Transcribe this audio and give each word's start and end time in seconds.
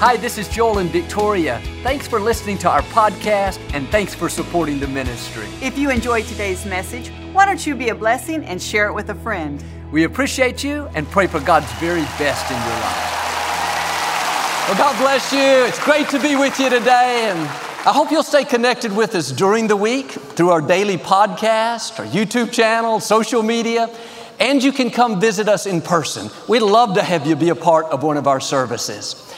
Hi, 0.00 0.16
this 0.16 0.38
is 0.38 0.48
Joel 0.48 0.78
and 0.78 0.88
Victoria. 0.88 1.60
Thanks 1.82 2.08
for 2.08 2.18
listening 2.18 2.56
to 2.60 2.70
our 2.70 2.80
podcast 2.80 3.60
and 3.74 3.86
thanks 3.90 4.14
for 4.14 4.30
supporting 4.30 4.80
the 4.80 4.88
ministry. 4.88 5.46
If 5.60 5.76
you 5.76 5.90
enjoyed 5.90 6.24
today's 6.24 6.64
message, 6.64 7.10
why 7.34 7.44
don't 7.44 7.66
you 7.66 7.76
be 7.76 7.90
a 7.90 7.94
blessing 7.94 8.42
and 8.46 8.62
share 8.62 8.86
it 8.86 8.94
with 8.94 9.10
a 9.10 9.14
friend? 9.14 9.62
We 9.92 10.04
appreciate 10.04 10.64
you 10.64 10.88
and 10.94 11.06
pray 11.10 11.26
for 11.26 11.38
God's 11.38 11.70
very 11.72 12.00
best 12.18 12.50
in 12.50 12.56
your 12.56 12.80
life. 12.80 14.68
Well, 14.68 14.78
God 14.78 14.98
bless 15.02 15.34
you. 15.34 15.66
It's 15.68 15.84
great 15.84 16.08
to 16.08 16.18
be 16.18 16.34
with 16.34 16.58
you 16.58 16.70
today, 16.70 17.28
and 17.30 17.38
I 17.40 17.92
hope 17.92 18.10
you'll 18.10 18.22
stay 18.22 18.46
connected 18.46 18.96
with 18.96 19.14
us 19.14 19.30
during 19.30 19.66
the 19.66 19.76
week 19.76 20.12
through 20.12 20.48
our 20.48 20.62
daily 20.62 20.96
podcast, 20.96 21.98
our 21.98 22.06
YouTube 22.06 22.52
channel, 22.52 23.00
social 23.00 23.42
media, 23.42 23.90
and 24.38 24.62
you 24.62 24.72
can 24.72 24.88
come 24.88 25.20
visit 25.20 25.46
us 25.46 25.66
in 25.66 25.82
person. 25.82 26.30
We'd 26.48 26.62
love 26.62 26.94
to 26.94 27.02
have 27.02 27.26
you 27.26 27.36
be 27.36 27.50
a 27.50 27.54
part 27.54 27.84
of 27.88 28.02
one 28.02 28.16
of 28.16 28.26
our 28.26 28.40
services. 28.40 29.29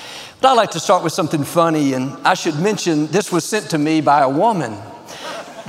But 0.43 0.49
I'd 0.49 0.55
like 0.55 0.71
to 0.73 0.81
start 0.81 1.05
with 1.05 1.13
something 1.13 1.45
funny, 1.45 1.93
and 1.93 2.17
I 2.27 2.35
should 2.35 2.59
mention 2.59 3.07
this 3.07 3.31
was 3.31 3.45
sent 3.45 3.71
to 3.71 3.79
me 3.79 4.01
by 4.01 4.23
a 4.23 4.29
woman. 4.29 4.77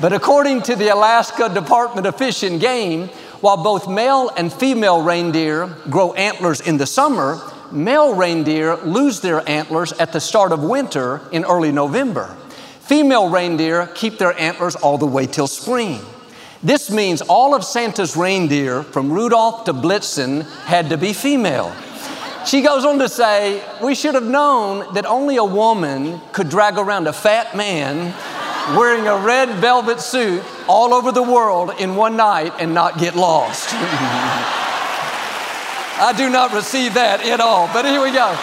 But 0.02 0.14
according 0.14 0.64
to 0.64 0.76
the 0.76 0.88
Alaska 0.88 1.48
Department 1.54 2.08
of 2.08 2.18
Fish 2.18 2.41
and 2.41 2.59
Game, 2.59 3.09
while 3.40 3.64
both 3.64 3.88
male 3.88 4.31
and 4.36 4.52
female 4.52 5.04
reindeer 5.04 5.67
grow 5.91 6.14
antlers 6.14 6.59
in 6.59 6.78
the 6.78 6.88
summer, 6.88 7.40
male 7.72 8.16
reindeer 8.16 8.78
lose 8.78 9.20
their 9.20 9.48
antlers 9.48 9.94
at 9.94 10.12
the 10.12 10.20
start 10.20 10.52
of 10.52 10.64
winter 10.64 11.22
in 11.31 11.45
early 11.45 11.72
November. 11.72 12.36
Female 12.80 13.30
reindeer 13.30 13.86
keep 13.94 14.17
their 14.17 14.36
antlers 14.40 14.76
all 14.76 14.98
the 14.98 15.05
way 15.05 15.28
till 15.28 15.45
spring. 15.45 16.02
This 16.64 16.90
means 16.90 17.22
all 17.22 17.53
of 17.53 17.64
Santa's 17.64 18.17
reindeer, 18.17 18.81
from 18.81 19.14
Rudolph 19.14 19.66
to 19.66 19.73
Blitzen, 19.73 20.50
had 20.64 20.90
to 20.90 20.98
be 20.98 21.14
female. 21.14 21.72
She 22.46 22.62
goes 22.62 22.84
on 22.84 23.00
to 23.00 23.08
say, 23.08 23.64
We 23.82 23.96
should 23.96 24.16
have 24.16 24.26
known 24.26 24.94
that 24.94 25.06
only 25.06 25.38
a 25.38 25.44
woman 25.44 26.20
could 26.34 26.50
drag 26.50 26.78
around 26.78 27.08
a 27.08 27.14
fat 27.14 27.56
man 27.56 28.14
wearing 28.78 29.08
a 29.08 29.17
red 29.17 29.50
velvet 29.59 30.00
suit 30.00 30.44
all 30.67 30.94
over 30.94 31.12
the 31.12 31.23
world 31.23 31.72
in 31.80 31.95
one 31.95 32.16
night 32.16 32.54
and 32.59 32.73
not 32.73 32.98
get 32.98 33.16
lost. 33.16 33.70
I 35.95 36.14
do 36.17 36.30
not 36.30 36.54
receive 36.54 36.95
that 36.95 37.26
at 37.26 37.40
all, 37.40 37.67
but 37.72 37.86
here 37.86 38.02
we 38.02 38.12
go. 38.12 38.36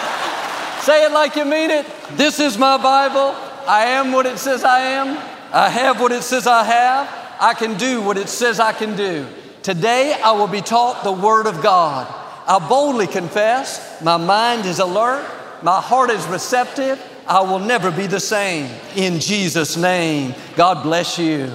Say 0.81 1.05
it 1.05 1.11
like 1.11 1.35
you 1.35 1.45
mean 1.45 1.69
it. 1.69 1.85
This 2.11 2.39
is 2.39 2.57
my 2.57 2.77
Bible. 2.77 3.35
I 3.67 3.85
am 3.85 4.11
what 4.11 4.25
it 4.25 4.39
says 4.39 4.63
I 4.63 4.79
am. 4.79 5.17
I 5.53 5.69
have 5.69 5.99
what 5.99 6.11
it 6.11 6.23
says 6.23 6.47
I 6.47 6.63
have. 6.63 7.07
I 7.39 7.53
can 7.53 7.77
do 7.77 8.01
what 8.01 8.17
it 8.17 8.29
says 8.29 8.59
I 8.59 8.73
can 8.73 8.95
do. 8.95 9.27
Today 9.61 10.13
I 10.13 10.31
will 10.31 10.47
be 10.47 10.61
taught 10.61 11.03
the 11.03 11.11
Word 11.11 11.45
of 11.45 11.61
God. 11.61 12.07
I 12.47 12.59
boldly 12.67 13.07
confess, 13.07 14.01
my 14.01 14.17
mind 14.17 14.65
is 14.65 14.79
alert, 14.79 15.29
my 15.61 15.79
heart 15.79 16.09
is 16.09 16.25
receptive, 16.27 17.01
I 17.27 17.41
will 17.41 17.59
never 17.59 17.91
be 17.91 18.07
the 18.07 18.19
same. 18.19 18.69
In 18.95 19.19
Jesus' 19.19 19.77
name, 19.77 20.33
God 20.55 20.83
bless 20.83 21.19
you. 21.19 21.51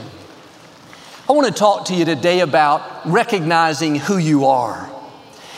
I 1.29 1.33
want 1.33 1.49
to 1.49 1.53
talk 1.53 1.87
to 1.87 1.95
you 1.95 2.05
today 2.05 2.41
about 2.41 3.05
recognizing 3.05 3.97
who 3.97 4.17
you 4.17 4.47
are. 4.47 4.89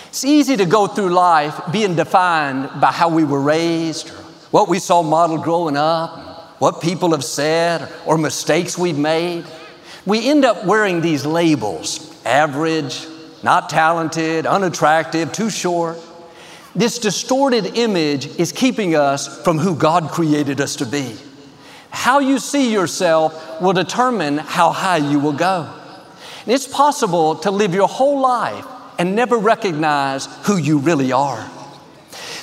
It's 0.09 0.25
easy 0.25 0.57
to 0.57 0.65
go 0.65 0.87
through 0.87 1.11
life 1.11 1.61
being 1.71 1.95
defined 1.95 2.81
by 2.81 2.91
how 2.91 3.11
we 3.11 3.23
were 3.23 3.43
raised, 3.43 4.09
or 4.09 4.15
what 4.51 4.69
we 4.69 4.79
saw 4.79 5.03
modeled 5.03 5.43
growing 5.43 5.77
up, 5.77 6.59
what 6.59 6.81
people 6.81 7.11
have 7.11 7.23
said, 7.23 7.87
or 8.07 8.17
mistakes 8.17 8.79
we've 8.79 8.99
made. 8.99 9.45
We 10.07 10.27
end 10.27 10.47
up 10.47 10.65
wearing 10.65 11.03
these 11.03 11.27
labels 11.27 12.19
average, 12.25 13.07
not 13.43 13.71
talented, 13.71 14.47
unattractive, 14.47 15.33
too 15.33 15.51
short. 15.51 15.99
This 16.75 16.99
distorted 16.99 17.77
image 17.77 18.27
is 18.39 18.53
keeping 18.53 18.95
us 18.95 19.43
from 19.43 19.59
who 19.59 19.75
God 19.75 20.11
created 20.11 20.61
us 20.61 20.77
to 20.77 20.87
be. 20.87 21.17
How 21.91 22.19
you 22.19 22.39
see 22.39 22.73
yourself 22.73 23.61
will 23.61 23.73
determine 23.73 24.39
how 24.39 24.71
high 24.71 24.99
you 24.99 25.19
will 25.19 25.33
go. 25.33 25.73
And 26.45 26.53
it's 26.53 26.67
possible 26.67 27.37
to 27.37 27.51
live 27.51 27.75
your 27.75 27.89
whole 27.89 28.21
life 28.21 28.67
and 28.99 29.15
never 29.15 29.39
recognize 29.39 30.27
who 30.47 30.57
you 30.57 30.79
really 30.79 31.13
are. 31.13 31.49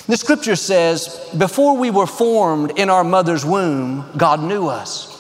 The 0.07 0.17
scripture 0.17 0.55
says, 0.55 1.29
Before 1.38 1.78
we 1.78 1.89
were 1.89 2.07
formed 2.07 2.78
in 2.78 2.89
our 2.89 3.03
mother's 3.03 3.45
womb, 3.45 4.09
God 4.16 4.41
knew 4.41 4.67
us. 4.67 5.11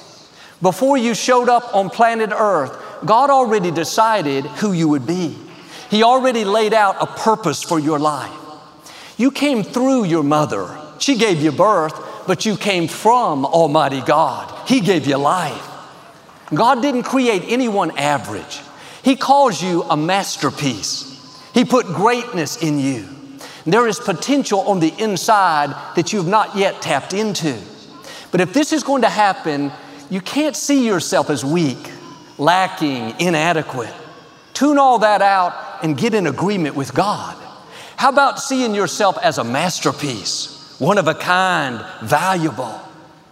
Before 0.61 0.97
you 0.97 1.13
showed 1.13 1.49
up 1.49 1.75
on 1.75 1.89
planet 1.89 2.31
Earth, 2.35 2.75
God 3.03 3.29
already 3.29 3.71
decided 3.71 4.45
who 4.45 4.71
you 4.71 4.87
would 4.89 5.05
be. 5.05 5.37
He 5.89 6.03
already 6.03 6.45
laid 6.45 6.73
out 6.73 6.97
a 7.01 7.05
purpose 7.05 7.63
for 7.63 7.79
your 7.79 7.99
life. 7.99 8.31
You 9.17 9.31
came 9.31 9.63
through 9.63 10.05
your 10.05 10.23
mother. 10.23 10.77
She 10.99 11.17
gave 11.17 11.41
you 11.41 11.51
birth, 11.51 12.25
but 12.27 12.45
you 12.45 12.57
came 12.57 12.87
from 12.87 13.45
Almighty 13.45 14.01
God. 14.01 14.67
He 14.67 14.79
gave 14.81 15.07
you 15.07 15.17
life. 15.17 15.67
God 16.53 16.81
didn't 16.81 17.03
create 17.03 17.43
anyone 17.47 17.97
average. 17.97 18.61
He 19.03 19.15
calls 19.15 19.61
you 19.61 19.83
a 19.83 19.95
masterpiece. 19.95 21.11
He 21.53 21.63
put 21.65 21.85
greatness 21.87 22.61
in 22.61 22.79
you. 22.79 23.07
There 23.65 23.87
is 23.87 23.99
potential 23.99 24.61
on 24.61 24.79
the 24.79 24.93
inside 24.99 25.69
that 25.95 26.13
you've 26.13 26.27
not 26.27 26.55
yet 26.55 26.81
tapped 26.81 27.13
into. 27.13 27.57
But 28.31 28.41
if 28.41 28.53
this 28.53 28.73
is 28.73 28.83
going 28.83 29.03
to 29.03 29.09
happen, 29.09 29.71
you 30.09 30.21
can't 30.21 30.55
see 30.55 30.85
yourself 30.85 31.29
as 31.29 31.43
weak, 31.43 31.91
lacking, 32.37 33.19
inadequate. 33.19 33.93
Tune 34.53 34.77
all 34.77 34.99
that 34.99 35.21
out 35.21 35.53
and 35.83 35.97
get 35.97 36.13
in 36.13 36.27
agreement 36.27 36.75
with 36.75 36.93
God. 36.93 37.35
How 37.97 38.09
about 38.09 38.39
seeing 38.39 38.75
yourself 38.75 39.17
as 39.21 39.37
a 39.37 39.43
masterpiece, 39.43 40.75
one 40.79 40.97
of 40.97 41.07
a 41.07 41.13
kind, 41.13 41.83
valuable? 42.03 42.79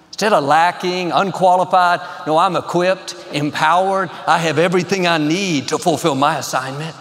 Instead 0.07 0.33
of 0.33 0.43
lacking, 0.43 1.11
unqualified, 1.11 1.99
no, 2.27 2.37
I'm 2.37 2.55
equipped, 2.55 3.15
empowered, 3.33 4.09
I 4.27 4.37
have 4.37 4.59
everything 4.59 5.07
I 5.07 5.17
need 5.17 5.69
to 5.69 5.77
fulfill 5.77 6.15
my 6.15 6.37
assignment. 6.37 6.95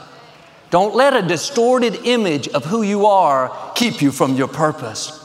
Don't 0.71 0.95
let 0.95 1.15
a 1.15 1.21
distorted 1.21 2.07
image 2.07 2.49
of 2.49 2.65
who 2.65 2.83
you 2.83 3.05
are 3.05 3.73
keep 3.75 4.01
you 4.01 4.11
from 4.11 4.35
your 4.35 4.49
purpose. 4.49 5.19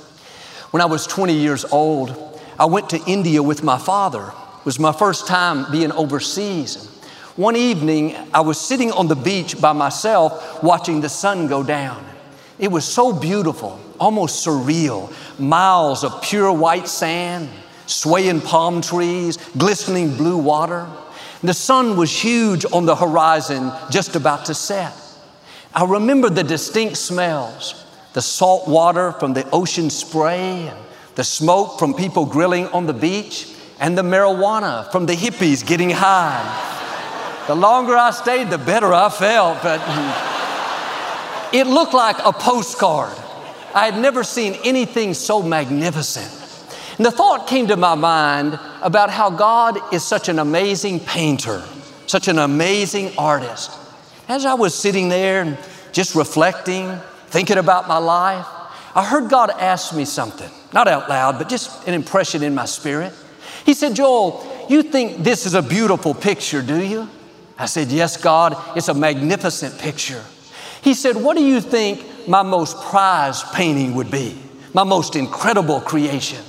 When 0.71 0.81
I 0.81 0.85
was 0.85 1.07
20 1.07 1.33
years 1.33 1.63
old, 1.63 2.41
I 2.59 2.65
went 2.65 2.89
to 2.89 3.01
India 3.07 3.41
with 3.41 3.63
my 3.63 3.77
father. 3.77 4.27
It 4.59 4.65
was 4.65 4.79
my 4.79 4.91
first 4.91 5.25
time 5.25 5.71
being 5.71 5.93
overseas. 5.93 6.86
One 7.37 7.55
evening, 7.55 8.15
I 8.33 8.41
was 8.41 8.59
sitting 8.59 8.91
on 8.91 9.07
the 9.07 9.15
beach 9.15 9.61
by 9.61 9.71
myself 9.71 10.63
watching 10.63 11.01
the 11.01 11.09
sun 11.09 11.45
go 11.45 11.61
down. 11.61 12.03
It 12.57 12.69
was 12.69 12.83
so 12.83 13.13
beautiful, 13.13 13.79
almost 13.99 14.43
surreal. 14.43 15.13
Miles 15.39 16.03
of 16.03 16.19
pure 16.23 16.51
white 16.51 16.87
sand, 16.87 17.47
swaying 17.85 18.41
palm 18.41 18.81
trees, 18.81 19.37
glistening 19.55 20.17
blue 20.17 20.39
water. 20.39 20.87
The 21.43 21.53
sun 21.53 21.95
was 21.95 22.11
huge 22.11 22.65
on 22.73 22.87
the 22.87 22.95
horizon, 22.95 23.71
just 23.91 24.15
about 24.15 24.45
to 24.45 24.55
set. 24.55 24.93
I 25.75 25.85
remember 25.85 26.31
the 26.31 26.43
distinct 26.43 26.97
smells 26.97 27.85
the 28.13 28.21
salt 28.23 28.67
water 28.67 29.11
from 29.11 29.33
the 29.35 29.47
ocean 29.51 29.91
spray, 29.91 30.69
and 30.69 30.77
the 31.13 31.23
smoke 31.23 31.77
from 31.77 31.93
people 31.93 32.25
grilling 32.25 32.65
on 32.69 32.87
the 32.87 32.93
beach, 32.93 33.53
and 33.79 33.95
the 33.95 34.01
marijuana 34.01 34.91
from 34.91 35.05
the 35.05 35.13
hippies 35.13 35.63
getting 35.63 35.91
high. 35.91 36.66
The 37.47 37.55
longer 37.55 37.95
I 37.95 38.11
stayed, 38.11 38.49
the 38.49 38.57
better 38.57 38.93
I 38.93 39.09
felt. 39.09 39.63
But 39.63 39.81
it 41.53 41.65
looked 41.65 41.93
like 41.93 42.17
a 42.23 42.33
postcard. 42.33 43.17
I 43.73 43.85
had 43.85 43.97
never 44.01 44.23
seen 44.23 44.57
anything 44.65 45.13
so 45.13 45.41
magnificent. 45.41 46.29
And 46.97 47.05
the 47.05 47.11
thought 47.11 47.47
came 47.47 47.67
to 47.67 47.77
my 47.77 47.95
mind 47.95 48.59
about 48.81 49.09
how 49.09 49.29
God 49.29 49.79
is 49.93 50.03
such 50.03 50.29
an 50.29 50.39
amazing 50.39 50.99
painter, 50.99 51.63
such 52.05 52.27
an 52.27 52.39
amazing 52.39 53.11
artist. 53.17 53.71
As 54.27 54.45
I 54.45 54.55
was 54.55 54.75
sitting 54.75 55.07
there 55.07 55.41
and 55.43 55.57
just 55.93 56.15
reflecting, 56.15 56.99
thinking 57.27 57.57
about 57.57 57.87
my 57.87 57.97
life, 57.97 58.45
I 58.93 59.05
heard 59.05 59.29
God 59.29 59.51
ask 59.51 59.95
me 59.95 60.05
something, 60.05 60.49
not 60.73 60.87
out 60.87 61.07
loud, 61.07 61.37
but 61.37 61.47
just 61.47 61.87
an 61.87 61.93
impression 61.93 62.43
in 62.43 62.55
my 62.55 62.65
spirit. 62.65 63.13
He 63.65 63.73
said, 63.73 63.95
Joel, 63.95 64.65
you 64.69 64.81
think 64.83 65.23
this 65.23 65.45
is 65.45 65.53
a 65.53 65.61
beautiful 65.61 66.13
picture, 66.13 66.61
do 66.61 66.81
you? 66.81 67.07
I 67.57 67.65
said, 67.65 67.89
Yes, 67.89 68.17
God, 68.17 68.55
it's 68.77 68.87
a 68.87 68.93
magnificent 68.93 69.79
picture. 69.79 70.23
He 70.81 70.93
said, 70.93 71.15
What 71.15 71.37
do 71.37 71.43
you 71.43 71.61
think 71.61 72.27
my 72.27 72.43
most 72.43 72.81
prized 72.83 73.45
painting 73.53 73.95
would 73.95 74.11
be? 74.11 74.37
My 74.73 74.83
most 74.83 75.15
incredible 75.15 75.81
creation? 75.81 76.43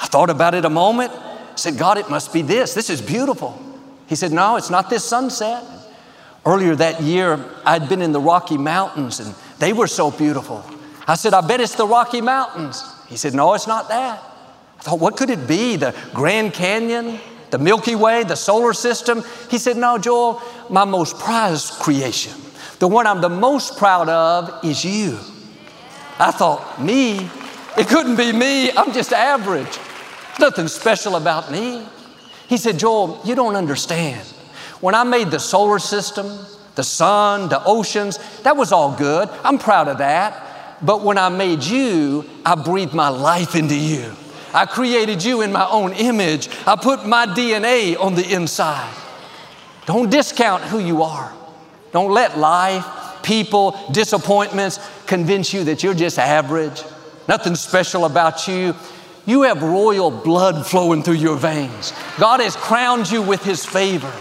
I 0.00 0.06
thought 0.06 0.30
about 0.30 0.54
it 0.54 0.64
a 0.64 0.70
moment. 0.70 1.12
I 1.12 1.56
said, 1.56 1.78
God, 1.78 1.98
it 1.98 2.08
must 2.10 2.32
be 2.32 2.42
this. 2.42 2.74
This 2.74 2.90
is 2.90 3.00
beautiful. 3.00 3.60
He 4.06 4.16
said, 4.16 4.32
No, 4.32 4.56
it's 4.56 4.70
not 4.70 4.90
this 4.90 5.04
sunset. 5.04 5.64
Earlier 6.44 6.74
that 6.76 7.02
year, 7.02 7.44
I'd 7.66 7.88
been 7.88 8.00
in 8.00 8.12
the 8.12 8.20
Rocky 8.20 8.56
Mountains 8.56 9.20
and 9.20 9.34
they 9.58 9.72
were 9.74 9.86
so 9.86 10.10
beautiful. 10.10 10.64
I 11.06 11.14
said, 11.14 11.34
I 11.34 11.46
bet 11.46 11.60
it's 11.60 11.74
the 11.74 11.86
Rocky 11.86 12.20
Mountains. 12.20 12.82
He 13.08 13.16
said, 13.16 13.34
No, 13.34 13.54
it's 13.54 13.66
not 13.66 13.88
that. 13.88 14.22
I 14.80 14.82
thought, 14.82 14.98
what 14.98 15.16
could 15.18 15.28
it 15.28 15.46
be? 15.46 15.76
The 15.76 15.94
Grand 16.14 16.54
Canyon? 16.54 17.20
The 17.50 17.58
Milky 17.58 17.94
Way, 17.94 18.24
the 18.24 18.36
solar 18.36 18.72
system. 18.72 19.22
He 19.50 19.58
said, 19.58 19.76
No, 19.76 19.98
Joel, 19.98 20.42
my 20.68 20.84
most 20.84 21.18
prized 21.18 21.74
creation, 21.74 22.32
the 22.78 22.88
one 22.88 23.06
I'm 23.06 23.20
the 23.20 23.28
most 23.28 23.76
proud 23.78 24.08
of 24.08 24.64
is 24.64 24.84
you. 24.84 25.18
I 26.18 26.30
thought, 26.30 26.80
Me? 26.80 27.30
It 27.78 27.88
couldn't 27.88 28.16
be 28.16 28.32
me. 28.32 28.70
I'm 28.72 28.92
just 28.92 29.12
average. 29.12 29.78
Nothing 30.38 30.68
special 30.68 31.16
about 31.16 31.50
me. 31.52 31.86
He 32.48 32.56
said, 32.56 32.78
Joel, 32.78 33.20
you 33.24 33.34
don't 33.34 33.54
understand. 33.54 34.20
When 34.80 34.94
I 34.94 35.04
made 35.04 35.30
the 35.30 35.38
solar 35.38 35.78
system, 35.78 36.26
the 36.74 36.82
sun, 36.82 37.48
the 37.48 37.62
oceans, 37.64 38.18
that 38.42 38.56
was 38.56 38.72
all 38.72 38.96
good. 38.96 39.28
I'm 39.44 39.58
proud 39.58 39.88
of 39.88 39.98
that. 39.98 40.78
But 40.82 41.02
when 41.02 41.18
I 41.18 41.28
made 41.28 41.62
you, 41.62 42.24
I 42.44 42.54
breathed 42.54 42.94
my 42.94 43.08
life 43.08 43.54
into 43.54 43.76
you. 43.76 44.12
I 44.52 44.66
created 44.66 45.24
you 45.24 45.42
in 45.42 45.52
my 45.52 45.68
own 45.68 45.92
image. 45.92 46.48
I 46.66 46.76
put 46.76 47.06
my 47.06 47.26
DNA 47.26 47.98
on 47.98 48.14
the 48.14 48.32
inside. 48.32 48.94
Don't 49.86 50.10
discount 50.10 50.62
who 50.64 50.78
you 50.78 51.02
are. 51.02 51.32
Don't 51.92 52.12
let 52.12 52.38
life, 52.38 52.84
people, 53.22 53.78
disappointments 53.90 54.78
convince 55.06 55.52
you 55.52 55.64
that 55.64 55.82
you're 55.82 55.94
just 55.94 56.18
average, 56.18 56.82
nothing 57.28 57.54
special 57.54 58.04
about 58.04 58.46
you. 58.46 58.74
You 59.26 59.42
have 59.42 59.62
royal 59.62 60.10
blood 60.10 60.66
flowing 60.66 61.02
through 61.02 61.14
your 61.14 61.36
veins. 61.36 61.92
God 62.18 62.40
has 62.40 62.56
crowned 62.56 63.10
you 63.10 63.22
with 63.22 63.42
His 63.44 63.64
favor. 63.64 64.12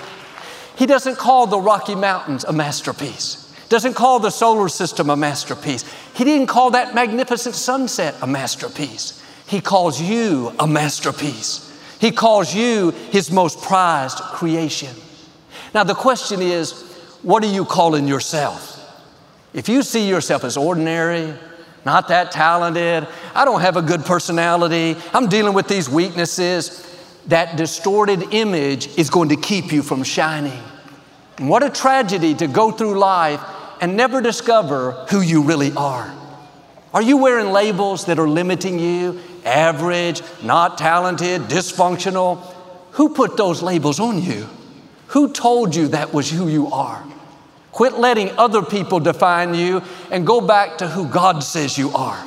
He 0.75 0.85
doesn't 0.85 1.17
call 1.17 1.47
the 1.47 1.59
Rocky 1.59 1.95
Mountains 1.95 2.43
a 2.45 2.53
masterpiece, 2.53 3.53
doesn't 3.69 3.95
call 3.95 4.19
the 4.19 4.29
solar 4.29 4.69
system 4.69 5.09
a 5.09 5.15
masterpiece. 5.15 5.83
He 6.15 6.23
didn't 6.23 6.47
call 6.47 6.71
that 6.71 6.95
magnificent 6.95 7.55
sunset 7.55 8.15
a 8.21 8.27
masterpiece. 8.27 9.18
He 9.49 9.61
calls 9.61 9.99
you 9.99 10.53
a 10.59 10.67
masterpiece. 10.67 11.65
He 11.99 12.11
calls 12.11 12.53
you 12.53 12.91
His 13.11 13.31
most 13.31 13.61
prized 13.63 14.19
creation. 14.19 14.95
Now, 15.73 15.83
the 15.83 15.95
question 15.95 16.39
is, 16.41 16.83
what 17.23 17.43
are 17.43 17.51
you 17.51 17.65
calling 17.65 18.07
yourself? 18.07 18.75
If 19.53 19.67
you 19.67 19.81
see 19.81 20.07
yourself 20.07 20.43
as 20.43 20.55
ordinary, 20.55 21.33
not 21.83 22.09
that 22.09 22.31
talented, 22.31 23.07
I 23.33 23.43
don't 23.43 23.61
have 23.61 23.75
a 23.75 23.81
good 23.81 24.05
personality, 24.05 24.95
I'm 25.13 25.27
dealing 25.27 25.55
with 25.55 25.67
these 25.67 25.89
weaknesses, 25.89 26.85
that 27.25 27.57
distorted 27.57 28.31
image 28.31 28.97
is 28.99 29.09
going 29.09 29.29
to 29.29 29.35
keep 29.35 29.71
you 29.71 29.81
from 29.81 30.03
shining. 30.03 30.61
And 31.39 31.49
what 31.49 31.63
a 31.63 31.71
tragedy 31.71 32.35
to 32.35 32.47
go 32.47 32.71
through 32.71 32.99
life 32.99 33.41
and 33.81 33.97
never 33.97 34.21
discover 34.21 34.91
who 35.09 35.21
you 35.21 35.41
really 35.41 35.71
are. 35.73 36.13
Are 36.93 37.01
you 37.01 37.17
wearing 37.17 37.51
labels 37.51 38.05
that 38.05 38.19
are 38.19 38.27
limiting 38.27 38.79
you? 38.79 39.19
Average, 39.45 40.21
not 40.43 40.77
talented, 40.77 41.43
dysfunctional? 41.43 42.43
Who 42.91 43.13
put 43.13 43.37
those 43.37 43.61
labels 43.61 43.99
on 43.99 44.21
you? 44.21 44.47
Who 45.07 45.31
told 45.31 45.75
you 45.75 45.89
that 45.89 46.13
was 46.13 46.29
who 46.29 46.47
you 46.47 46.67
are? 46.67 47.03
Quit 47.71 47.93
letting 47.93 48.31
other 48.37 48.61
people 48.61 48.99
define 48.99 49.53
you 49.53 49.81
and 50.11 50.25
go 50.25 50.41
back 50.41 50.79
to 50.79 50.87
who 50.87 51.07
God 51.07 51.43
says 51.43 51.77
you 51.77 51.91
are. 51.91 52.21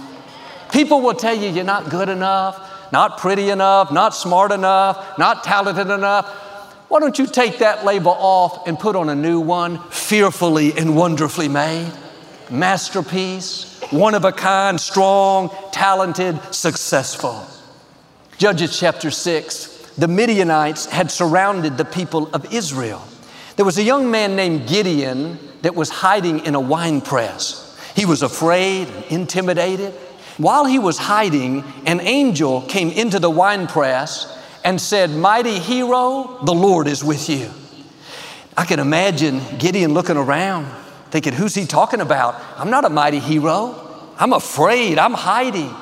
People 0.73 1.01
will 1.01 1.15
tell 1.15 1.35
you 1.35 1.51
you're 1.51 1.65
not 1.65 1.91
good 1.91 2.09
enough, 2.09 2.91
not 2.93 3.19
pretty 3.19 3.51
enough, 3.51 3.93
not 3.93 4.15
smart 4.15 4.53
enough, 4.53 5.19
not 5.19 5.45
talented 5.45 5.91
enough. 5.91 6.27
Why 6.89 7.01
don't 7.01 7.19
you 7.19 7.27
take 7.27 7.59
that 7.59 7.85
label 7.85 8.13
off 8.19 8.67
and 8.67 8.79
put 8.79 8.97
on 8.97 9.09
a 9.09 9.15
new 9.15 9.41
one, 9.41 9.79
fearfully 9.91 10.73
and 10.77 10.97
wonderfully 10.97 11.49
made? 11.49 11.91
Masterpiece, 12.51 13.72
one 13.93 14.15
of 14.15 14.25
a 14.25 14.33
kind, 14.33 14.81
strong, 14.81 15.51
talented, 15.71 16.41
successful. 16.53 17.47
Judges 18.39 18.79
chapter 18.79 19.11
6 19.11 19.73
the 19.99 20.09
Midianites 20.09 20.87
had 20.87 21.11
surrounded 21.11 21.77
the 21.77 21.85
people 21.85 22.29
of 22.35 22.53
Israel. 22.53 23.03
There 23.57 23.65
was 23.67 23.77
a 23.77 23.83
young 23.83 24.11
man 24.11 24.37
named 24.37 24.67
Gideon 24.67 25.39
that 25.61 25.75
was 25.75 25.91
hiding 25.91 26.47
in 26.47 26.55
a 26.55 26.61
wine 26.61 27.03
press. 27.03 27.79
He 27.95 28.07
was 28.07 28.23
afraid 28.23 28.89
and 28.89 29.05
intimidated. 29.11 29.93
While 30.39 30.65
he 30.65 30.79
was 30.79 30.97
hiding, 30.97 31.63
an 31.85 32.01
angel 32.01 32.63
came 32.63 32.91
into 32.91 33.19
the 33.19 33.29
wine 33.29 33.67
press 33.67 34.39
and 34.65 34.81
said, 34.81 35.11
Mighty 35.11 35.59
hero, 35.59 36.39
the 36.45 36.55
Lord 36.55 36.87
is 36.87 37.05
with 37.05 37.29
you. 37.29 37.51
I 38.57 38.65
can 38.65 38.81
imagine 38.81 39.43
Gideon 39.59 39.93
looking 39.93 40.17
around, 40.17 40.67
thinking, 41.13 41.35
Who's 41.35 41.55
he 41.55 41.67
talking 41.67 42.01
about? 42.01 42.43
I'm 42.57 42.71
not 42.71 42.85
a 42.85 42.91
mighty 42.91 43.21
hero. 43.21 43.79
I'm 44.19 44.33
afraid. 44.33 44.99
I'm 44.99 45.15
hiding. 45.15 45.73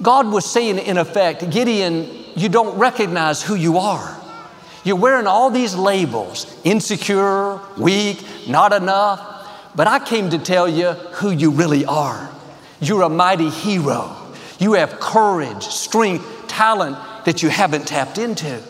God 0.00 0.28
was 0.28 0.44
saying, 0.44 0.78
in 0.78 0.96
effect, 0.96 1.50
Gideon, 1.50 2.08
you 2.36 2.48
don't 2.48 2.78
recognize 2.78 3.42
who 3.42 3.56
you 3.56 3.78
are. 3.78 4.16
You're 4.84 4.96
wearing 4.96 5.26
all 5.26 5.50
these 5.50 5.74
labels 5.74 6.46
insecure, 6.62 7.60
weak, 7.76 8.24
not 8.46 8.72
enough. 8.72 9.34
But 9.74 9.88
I 9.88 9.98
came 9.98 10.30
to 10.30 10.38
tell 10.38 10.68
you 10.68 10.92
who 10.92 11.30
you 11.30 11.50
really 11.50 11.84
are. 11.84 12.30
You're 12.80 13.02
a 13.02 13.08
mighty 13.08 13.50
hero. 13.50 14.14
You 14.58 14.74
have 14.74 15.00
courage, 15.00 15.64
strength, 15.64 16.46
talent 16.48 16.96
that 17.24 17.42
you 17.42 17.48
haven't 17.48 17.88
tapped 17.88 18.18
into. 18.18 18.62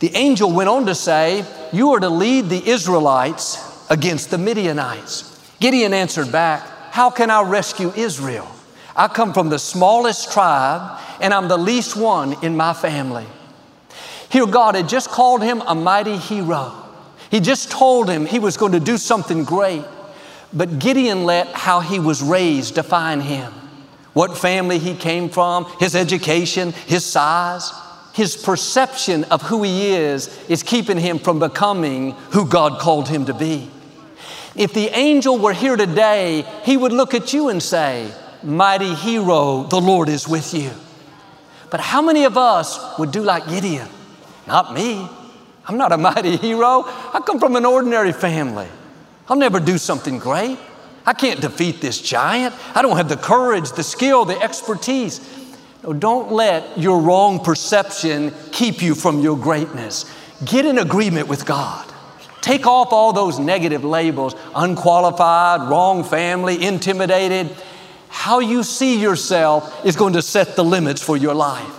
The 0.00 0.14
angel 0.14 0.52
went 0.52 0.68
on 0.68 0.86
to 0.86 0.94
say, 0.94 1.44
You 1.72 1.92
are 1.92 2.00
to 2.00 2.08
lead 2.08 2.48
the 2.48 2.68
Israelites 2.68 3.69
against 3.90 4.30
the 4.30 4.38
Midianites. 4.38 5.26
Gideon 5.60 5.92
answered 5.92 6.32
back, 6.32 6.62
How 6.92 7.10
can 7.10 7.30
I 7.30 7.42
rescue 7.42 7.92
Israel? 7.94 8.48
I 8.96 9.08
come 9.08 9.34
from 9.34 9.50
the 9.50 9.58
smallest 9.58 10.32
tribe, 10.32 11.00
and 11.20 11.34
I'm 11.34 11.48
the 11.48 11.58
least 11.58 11.96
one 11.96 12.36
in 12.42 12.56
my 12.56 12.72
family. 12.72 13.26
Here, 14.30 14.46
God 14.46 14.76
had 14.76 14.88
just 14.88 15.10
called 15.10 15.42
him 15.42 15.60
a 15.66 15.74
mighty 15.74 16.16
hero. 16.16 16.72
He 17.30 17.40
just 17.40 17.70
told 17.70 18.08
him 18.08 18.26
he 18.26 18.38
was 18.38 18.56
going 18.56 18.72
to 18.72 18.80
do 18.80 18.96
something 18.96 19.44
great. 19.44 19.84
But 20.52 20.78
Gideon 20.78 21.24
let 21.24 21.48
how 21.48 21.80
he 21.80 21.98
was 21.98 22.22
raised 22.22 22.76
define 22.76 23.20
him. 23.20 23.52
What 24.12 24.36
family 24.36 24.78
he 24.78 24.94
came 24.94 25.28
from, 25.28 25.66
his 25.78 25.94
education, 25.94 26.72
his 26.72 27.04
size, 27.04 27.72
his 28.12 28.36
perception 28.36 29.24
of 29.24 29.42
who 29.42 29.62
he 29.62 29.92
is 29.92 30.28
is 30.48 30.62
keeping 30.62 30.98
him 30.98 31.18
from 31.18 31.38
becoming 31.38 32.12
who 32.32 32.46
God 32.46 32.80
called 32.80 33.08
him 33.08 33.26
to 33.26 33.34
be. 33.34 33.70
If 34.56 34.72
the 34.74 34.88
angel 34.88 35.38
were 35.38 35.52
here 35.52 35.76
today, 35.76 36.44
he 36.64 36.76
would 36.76 36.92
look 36.92 37.14
at 37.14 37.32
you 37.32 37.48
and 37.48 37.62
say, 37.62 38.12
mighty 38.42 38.94
hero, 38.94 39.64
the 39.64 39.80
Lord 39.80 40.08
is 40.08 40.26
with 40.26 40.52
you. 40.54 40.70
But 41.70 41.80
how 41.80 42.02
many 42.02 42.24
of 42.24 42.36
us 42.36 42.98
would 42.98 43.12
do 43.12 43.22
like 43.22 43.48
Gideon? 43.48 43.88
Not 44.46 44.74
me. 44.74 45.08
I'm 45.66 45.76
not 45.76 45.92
a 45.92 45.96
mighty 45.96 46.36
hero. 46.36 46.84
I 46.86 47.22
come 47.24 47.38
from 47.38 47.54
an 47.54 47.64
ordinary 47.64 48.12
family. 48.12 48.66
I'll 49.28 49.36
never 49.36 49.60
do 49.60 49.78
something 49.78 50.18
great. 50.18 50.58
I 51.06 51.12
can't 51.12 51.40
defeat 51.40 51.80
this 51.80 52.00
giant. 52.00 52.54
I 52.76 52.82
don't 52.82 52.96
have 52.96 53.08
the 53.08 53.16
courage, 53.16 53.70
the 53.72 53.84
skill, 53.84 54.24
the 54.24 54.40
expertise. 54.40 55.20
No, 55.82 55.92
don't 55.92 56.32
let 56.32 56.76
your 56.76 57.00
wrong 57.00 57.42
perception 57.42 58.34
keep 58.52 58.82
you 58.82 58.94
from 58.94 59.20
your 59.20 59.36
greatness. 59.36 60.12
Get 60.44 60.66
in 60.66 60.78
agreement 60.78 61.28
with 61.28 61.46
God. 61.46 61.89
Take 62.40 62.66
off 62.66 62.92
all 62.92 63.12
those 63.12 63.38
negative 63.38 63.84
labels 63.84 64.34
unqualified, 64.54 65.68
wrong 65.68 66.04
family, 66.04 66.64
intimidated 66.64 67.54
how 68.10 68.40
you 68.40 68.64
see 68.64 69.00
yourself 69.00 69.86
is 69.86 69.94
going 69.94 70.14
to 70.14 70.20
set 70.20 70.56
the 70.56 70.64
limits 70.64 71.00
for 71.00 71.16
your 71.16 71.32
life. 71.32 71.72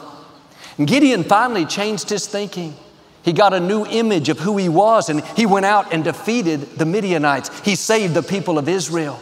And 0.78 0.88
Gideon 0.88 1.26
finally 1.26 1.66
changed 1.66 2.10
his 2.10 2.26
thinking. 2.26 2.74
He 3.22 3.34
got 3.34 3.54
a 3.54 3.60
new 3.60 3.86
image 3.86 4.30
of 4.30 4.40
who 4.40 4.58
he 4.58 4.70
was 4.70 5.10
and 5.10 5.22
he 5.36 5.46
went 5.46 5.66
out 5.66 5.94
and 5.94 6.04
defeated 6.04 6.62
the 6.78 6.86
Midianites. 6.86 7.60
He 7.60 7.76
saved 7.76 8.14
the 8.14 8.24
people 8.24 8.58
of 8.58 8.70
Israel. 8.70 9.20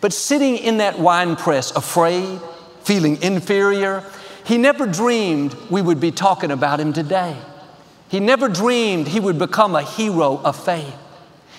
But 0.00 0.12
sitting 0.12 0.56
in 0.56 0.78
that 0.78 0.98
wine 0.98 1.34
press, 1.34 1.72
afraid, 1.72 2.40
feeling 2.84 3.20
inferior, 3.20 4.04
he 4.44 4.56
never 4.56 4.86
dreamed 4.86 5.54
we 5.68 5.82
would 5.82 6.00
be 6.00 6.12
talking 6.12 6.52
about 6.52 6.78
him 6.78 6.92
today. 6.92 7.36
He 8.08 8.20
never 8.20 8.48
dreamed 8.48 9.08
he 9.08 9.20
would 9.20 9.38
become 9.38 9.74
a 9.74 9.82
hero 9.82 10.38
of 10.38 10.62
faith. 10.62 10.94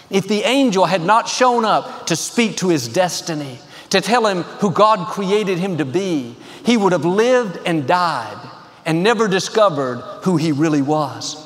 If 0.10 0.28
the 0.28 0.44
angel 0.44 0.86
had 0.86 1.02
not 1.02 1.28
shown 1.28 1.66
up 1.66 2.08
to 2.08 2.16
speak 2.16 2.58
to 2.58 2.70
his 2.70 2.88
destiny, 2.88 3.60
to 3.90 4.02
tell 4.02 4.26
him 4.28 4.44
who 4.44 4.72
God 4.72 5.08
created 5.08 5.58
him 5.58 5.78
to 5.78 5.86
be, 5.86 6.36
he 6.64 6.78
would 6.78 6.92
have 6.92 7.06
lived 7.06 7.60
and 7.66 7.88
died 7.88 8.38
and 8.86 9.04
never 9.04 9.28
discovered 9.28 9.98
who 10.24 10.38
he 10.38 10.52
really 10.52 10.82
was. 10.82 11.42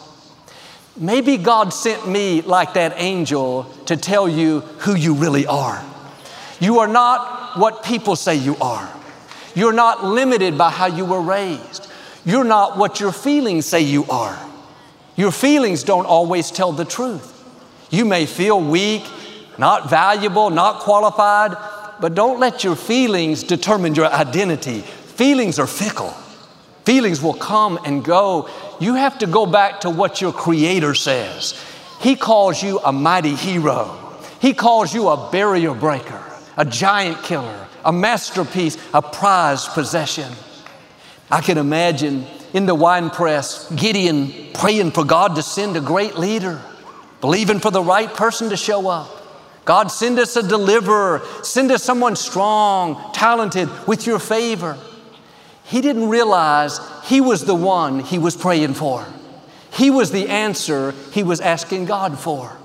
Maybe 0.97 1.37
God 1.37 1.73
sent 1.73 2.07
me 2.07 2.41
like 2.41 2.73
that 2.73 2.93
angel 2.97 3.63
to 3.85 3.95
tell 3.95 4.27
you 4.27 4.61
who 4.79 4.95
you 4.95 5.13
really 5.13 5.45
are. 5.45 5.83
You 6.59 6.79
are 6.79 6.87
not 6.87 7.57
what 7.57 7.83
people 7.83 8.17
say 8.17 8.35
you 8.35 8.57
are. 8.57 8.89
You're 9.55 9.73
not 9.73 10.03
limited 10.03 10.57
by 10.57 10.69
how 10.69 10.87
you 10.87 11.05
were 11.05 11.21
raised. 11.21 11.89
You're 12.25 12.43
not 12.43 12.77
what 12.77 12.99
your 12.99 13.13
feelings 13.13 13.65
say 13.65 13.81
you 13.81 14.05
are. 14.09 14.37
Your 15.19 15.33
feelings 15.33 15.83
don't 15.83 16.05
always 16.05 16.49
tell 16.49 16.71
the 16.71 16.85
truth. 16.85 17.35
You 17.89 18.05
may 18.05 18.25
feel 18.25 18.61
weak, 18.61 19.03
not 19.57 19.89
valuable, 19.89 20.49
not 20.49 20.79
qualified, 20.79 21.57
but 21.99 22.15
don't 22.15 22.39
let 22.39 22.63
your 22.63 22.77
feelings 22.77 23.43
determine 23.43 23.95
your 23.95 24.05
identity. 24.05 24.79
Feelings 24.79 25.59
are 25.59 25.67
fickle. 25.67 26.11
Feelings 26.85 27.21
will 27.21 27.33
come 27.33 27.77
and 27.83 28.01
go. 28.01 28.49
You 28.79 28.93
have 28.93 29.19
to 29.19 29.27
go 29.27 29.45
back 29.45 29.81
to 29.81 29.89
what 29.89 30.21
your 30.21 30.31
Creator 30.31 30.95
says. 30.95 31.61
He 31.99 32.15
calls 32.15 32.63
you 32.63 32.79
a 32.79 32.93
mighty 32.93 33.35
hero, 33.35 34.15
He 34.39 34.53
calls 34.53 34.93
you 34.95 35.09
a 35.09 35.29
barrier 35.31 35.73
breaker, 35.73 36.23
a 36.55 36.63
giant 36.63 37.21
killer, 37.23 37.67
a 37.83 37.91
masterpiece, 37.91 38.77
a 38.93 39.01
prized 39.01 39.67
possession. 39.71 40.31
I 41.29 41.41
can 41.41 41.57
imagine 41.57 42.25
in 42.53 42.65
the 42.65 42.75
wine 42.75 43.09
press, 43.09 43.71
Gideon 43.71 44.33
praying 44.53 44.91
for 44.91 45.03
God 45.03 45.35
to 45.35 45.43
send 45.43 45.77
a 45.77 45.81
great 45.81 46.15
leader, 46.15 46.61
believing 47.21 47.59
for 47.59 47.71
the 47.71 47.83
right 47.83 48.11
person 48.13 48.49
to 48.49 48.57
show 48.57 48.87
up. 48.87 49.09
God, 49.65 49.89
send 49.89 50.17
us 50.17 50.35
a 50.35 50.41
deliverer, 50.41 51.21
send 51.43 51.71
us 51.71 51.83
someone 51.83 52.15
strong, 52.15 53.13
talented, 53.13 53.69
with 53.87 54.07
your 54.07 54.17
favor. 54.17 54.77
He 55.63 55.81
didn't 55.81 56.09
realize 56.09 56.79
he 57.03 57.21
was 57.21 57.45
the 57.45 57.53
one 57.53 57.99
he 57.99 58.17
was 58.17 58.35
praying 58.35 58.73
for. 58.73 59.05
He 59.71 59.91
was 59.91 60.11
the 60.11 60.27
answer 60.29 60.95
he 61.11 61.21
was 61.21 61.39
asking 61.41 61.85
God 61.85 62.17
for. 62.17 62.57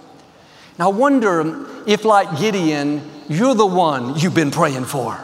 Now, 0.78 0.90
I 0.90 0.94
wonder 0.94 1.66
if, 1.86 2.04
like 2.06 2.38
Gideon, 2.38 3.08
you're 3.28 3.54
the 3.54 3.66
one 3.66 4.18
you've 4.18 4.34
been 4.34 4.50
praying 4.50 4.86
for. 4.86 5.22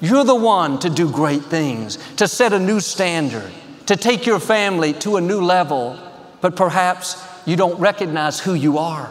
You're 0.00 0.24
the 0.24 0.34
one 0.34 0.78
to 0.78 0.90
do 0.90 1.10
great 1.10 1.42
things, 1.42 1.98
to 2.16 2.28
set 2.28 2.52
a 2.52 2.58
new 2.58 2.78
standard, 2.78 3.52
to 3.88 3.96
take 3.96 4.26
your 4.26 4.38
family 4.38 4.92
to 4.92 5.16
a 5.16 5.20
new 5.20 5.40
level, 5.40 5.98
but 6.42 6.54
perhaps 6.54 7.16
you 7.46 7.56
don't 7.56 7.80
recognize 7.80 8.38
who 8.38 8.52
you 8.52 8.76
are. 8.76 9.06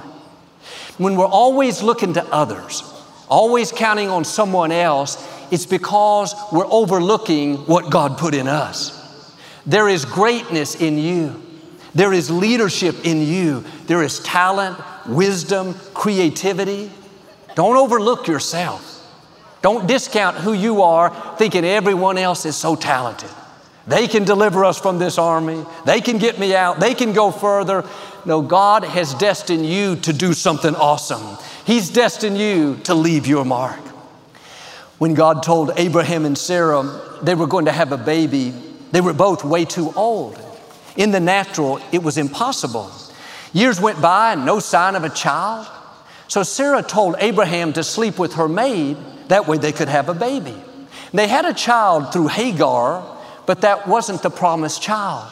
When 0.99 1.15
we're 1.15 1.25
always 1.25 1.81
looking 1.81 2.13
to 2.13 2.23
others, 2.25 2.83
always 3.27 3.71
counting 3.71 4.09
on 4.09 4.23
someone 4.23 4.71
else, 4.71 5.17
it's 5.49 5.65
because 5.65 6.35
we're 6.53 6.71
overlooking 6.71 7.55
what 7.65 7.89
God 7.89 8.19
put 8.19 8.35
in 8.35 8.47
us. 8.47 9.35
There 9.65 9.89
is 9.89 10.05
greatness 10.05 10.79
in 10.79 10.99
you. 10.99 11.41
There 11.95 12.13
is 12.13 12.29
leadership 12.29 13.03
in 13.03 13.23
you. 13.23 13.61
There 13.87 14.03
is 14.03 14.19
talent, 14.19 14.77
wisdom, 15.07 15.73
creativity. 15.95 16.91
Don't 17.55 17.77
overlook 17.77 18.27
yourself. 18.27 18.93
Don't 19.63 19.87
discount 19.87 20.37
who 20.37 20.53
you 20.53 20.83
are 20.83 21.09
thinking 21.39 21.65
everyone 21.65 22.19
else 22.19 22.45
is 22.45 22.55
so 22.55 22.75
talented. 22.75 23.31
They 23.87 24.07
can 24.07 24.25
deliver 24.25 24.65
us 24.65 24.77
from 24.77 24.99
this 24.99 25.17
army. 25.17 25.65
They 25.85 26.01
can 26.01 26.17
get 26.17 26.37
me 26.37 26.55
out. 26.55 26.79
They 26.79 26.93
can 26.93 27.13
go 27.13 27.31
further. 27.31 27.85
No, 28.25 28.41
God 28.41 28.83
has 28.83 29.13
destined 29.13 29.65
you 29.65 29.95
to 29.97 30.11
do 30.11 30.33
something 30.33 30.75
awesome. 30.75 31.37
He's 31.65 31.89
destined 31.89 32.37
you 32.37 32.77
to 32.83 32.93
leave 32.93 33.27
your 33.27 33.45
mark. 33.45 33.79
When 34.97 35.13
God 35.13 35.43
told 35.43 35.71
Abraham 35.77 36.25
and 36.25 36.37
Sarah 36.37 37.19
they 37.21 37.35
were 37.35 37.47
going 37.47 37.65
to 37.65 37.71
have 37.71 37.91
a 37.91 37.97
baby, 37.97 38.53
they 38.91 38.99
were 38.99 39.13
both 39.13 39.43
way 39.43 39.63
too 39.63 39.93
old. 39.95 40.37
In 40.97 41.11
the 41.11 41.19
natural, 41.19 41.79
it 41.91 42.03
was 42.03 42.17
impossible. 42.17 42.91
Years 43.53 43.79
went 43.79 44.01
by 44.01 44.33
and 44.33 44.45
no 44.45 44.59
sign 44.59 44.95
of 44.95 45.03
a 45.03 45.09
child. 45.09 45.67
So 46.27 46.43
Sarah 46.43 46.83
told 46.83 47.15
Abraham 47.19 47.71
to 47.73 47.83
sleep 47.83 48.19
with 48.19 48.33
her 48.33 48.49
maid, 48.49 48.97
that 49.29 49.47
way 49.47 49.57
they 49.57 49.71
could 49.71 49.87
have 49.87 50.09
a 50.09 50.13
baby. 50.13 50.55
They 51.13 51.27
had 51.27 51.45
a 51.45 51.53
child 51.53 52.11
through 52.11 52.27
Hagar, 52.27 53.16
but 53.47 53.61
that 53.61 53.87
wasn't 53.87 54.21
the 54.21 54.29
promised 54.29 54.83
child. 54.83 55.31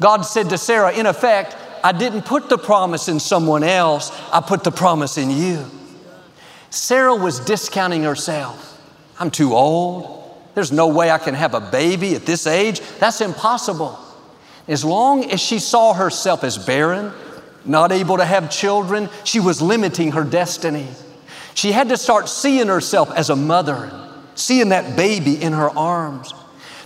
God 0.00 0.22
said 0.22 0.50
to 0.50 0.58
Sarah, 0.58 0.92
in 0.92 1.06
effect, 1.06 1.56
I 1.84 1.92
didn't 1.92 2.22
put 2.22 2.48
the 2.48 2.58
promise 2.58 3.08
in 3.08 3.20
someone 3.20 3.62
else, 3.62 4.10
I 4.32 4.40
put 4.40 4.64
the 4.64 4.72
promise 4.72 5.18
in 5.18 5.30
you. 5.30 5.64
Sarah 6.70 7.14
was 7.14 7.38
discounting 7.38 8.02
herself. 8.02 8.80
I'm 9.20 9.30
too 9.30 9.54
old. 9.54 10.22
There's 10.54 10.72
no 10.72 10.88
way 10.88 11.10
I 11.10 11.18
can 11.18 11.34
have 11.34 11.54
a 11.54 11.60
baby 11.60 12.14
at 12.16 12.26
this 12.26 12.46
age. 12.46 12.80
That's 12.98 13.20
impossible. 13.20 13.98
As 14.66 14.84
long 14.84 15.30
as 15.30 15.40
she 15.40 15.58
saw 15.58 15.92
herself 15.92 16.42
as 16.42 16.56
barren, 16.56 17.12
not 17.64 17.92
able 17.92 18.16
to 18.16 18.24
have 18.24 18.50
children, 18.50 19.10
she 19.24 19.38
was 19.38 19.60
limiting 19.60 20.12
her 20.12 20.24
destiny. 20.24 20.88
She 21.54 21.72
had 21.72 21.90
to 21.90 21.96
start 21.96 22.28
seeing 22.28 22.68
herself 22.68 23.10
as 23.12 23.30
a 23.30 23.36
mother, 23.36 23.92
seeing 24.34 24.70
that 24.70 24.96
baby 24.96 25.40
in 25.40 25.52
her 25.52 25.70
arms. 25.70 26.32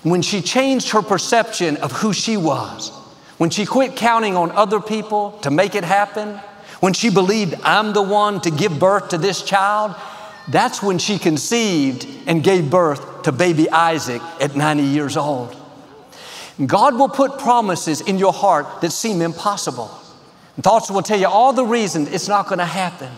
When 0.02 0.22
she 0.22 0.40
changed 0.40 0.90
her 0.90 1.02
perception 1.02 1.76
of 1.78 1.92
who 1.92 2.12
she 2.12 2.36
was, 2.36 2.90
when 3.38 3.50
she 3.50 3.66
quit 3.66 3.96
counting 3.96 4.36
on 4.36 4.50
other 4.52 4.80
people 4.80 5.32
to 5.42 5.50
make 5.50 5.74
it 5.74 5.84
happen, 5.84 6.40
when 6.80 6.92
she 6.92 7.10
believed 7.10 7.54
I'm 7.62 7.92
the 7.92 8.02
one 8.02 8.40
to 8.42 8.50
give 8.50 8.78
birth 8.78 9.08
to 9.10 9.18
this 9.18 9.42
child, 9.42 9.94
that's 10.48 10.82
when 10.82 10.98
she 10.98 11.18
conceived 11.18 12.06
and 12.26 12.42
gave 12.42 12.70
birth 12.70 13.22
to 13.22 13.32
baby 13.32 13.68
Isaac 13.70 14.22
at 14.40 14.56
90 14.56 14.82
years 14.82 15.16
old. 15.16 15.54
God 16.64 16.98
will 16.98 17.08
put 17.08 17.38
promises 17.38 18.00
in 18.00 18.18
your 18.18 18.32
heart 18.32 18.80
that 18.80 18.90
seem 18.90 19.22
impossible. 19.22 19.88
Thoughts 20.60 20.90
will 20.90 21.02
tell 21.02 21.18
you 21.18 21.28
all 21.28 21.52
the 21.52 21.64
reasons 21.64 22.08
it's 22.08 22.26
not 22.26 22.46
going 22.46 22.58
to 22.58 22.64
happen. 22.64 23.12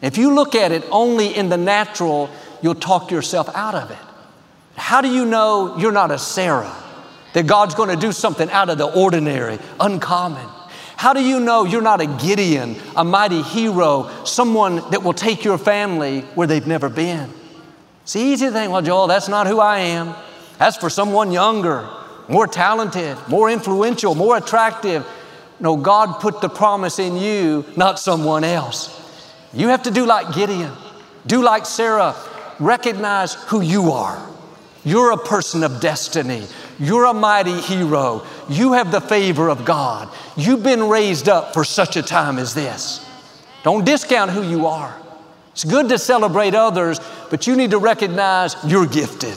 If 0.00 0.16
you 0.16 0.32
look 0.32 0.54
at 0.54 0.72
it 0.72 0.84
only 0.90 1.34
in 1.34 1.50
the 1.50 1.58
natural, 1.58 2.30
you'll 2.62 2.74
talk 2.74 3.10
yourself 3.10 3.50
out 3.54 3.74
of 3.74 3.90
it. 3.90 3.98
How 4.76 5.00
do 5.00 5.08
you 5.08 5.24
know 5.24 5.76
you're 5.78 5.92
not 5.92 6.10
a 6.10 6.18
Sarah? 6.18 6.74
That 7.32 7.46
God's 7.46 7.74
going 7.74 7.90
to 7.90 7.96
do 7.96 8.12
something 8.12 8.50
out 8.50 8.70
of 8.70 8.78
the 8.78 8.92
ordinary, 8.92 9.58
uncommon. 9.78 10.46
How 10.96 11.12
do 11.12 11.22
you 11.22 11.40
know 11.40 11.64
you're 11.64 11.80
not 11.80 12.00
a 12.00 12.06
Gideon, 12.06 12.76
a 12.96 13.04
mighty 13.04 13.40
hero, 13.40 14.10
someone 14.24 14.76
that 14.90 15.02
will 15.02 15.14
take 15.14 15.44
your 15.44 15.56
family 15.56 16.20
where 16.34 16.46
they've 16.46 16.66
never 16.66 16.88
been? 16.88 17.32
It's 18.02 18.16
easy 18.16 18.46
to 18.46 18.52
think, 18.52 18.72
well, 18.72 18.82
Joel, 18.82 19.06
that's 19.06 19.28
not 19.28 19.46
who 19.46 19.60
I 19.60 19.78
am. 19.78 20.14
That's 20.58 20.76
for 20.76 20.90
someone 20.90 21.32
younger, 21.32 21.88
more 22.28 22.46
talented, 22.46 23.16
more 23.28 23.48
influential, 23.48 24.14
more 24.14 24.36
attractive. 24.36 25.06
No, 25.58 25.76
God 25.76 26.20
put 26.20 26.40
the 26.40 26.48
promise 26.48 26.98
in 26.98 27.16
you, 27.16 27.64
not 27.76 27.98
someone 27.98 28.44
else. 28.44 28.96
You 29.52 29.68
have 29.68 29.84
to 29.84 29.90
do 29.90 30.04
like 30.04 30.34
Gideon, 30.34 30.72
do 31.26 31.42
like 31.42 31.64
Sarah, 31.64 32.14
recognize 32.58 33.34
who 33.34 33.62
you 33.62 33.92
are. 33.92 34.29
You're 34.84 35.12
a 35.12 35.18
person 35.18 35.62
of 35.62 35.80
destiny. 35.80 36.46
You're 36.78 37.04
a 37.04 37.14
mighty 37.14 37.60
hero. 37.60 38.24
You 38.48 38.72
have 38.72 38.90
the 38.90 39.00
favor 39.00 39.48
of 39.48 39.64
God. 39.64 40.08
You've 40.36 40.62
been 40.62 40.88
raised 40.88 41.28
up 41.28 41.52
for 41.52 41.64
such 41.64 41.96
a 41.96 42.02
time 42.02 42.38
as 42.38 42.54
this. 42.54 43.06
Don't 43.62 43.84
discount 43.84 44.30
who 44.30 44.42
you 44.42 44.66
are. 44.66 44.96
It's 45.52 45.64
good 45.64 45.88
to 45.90 45.98
celebrate 45.98 46.54
others, 46.54 47.00
but 47.28 47.46
you 47.46 47.56
need 47.56 47.72
to 47.72 47.78
recognize 47.78 48.56
you're 48.66 48.86
gifted, 48.86 49.36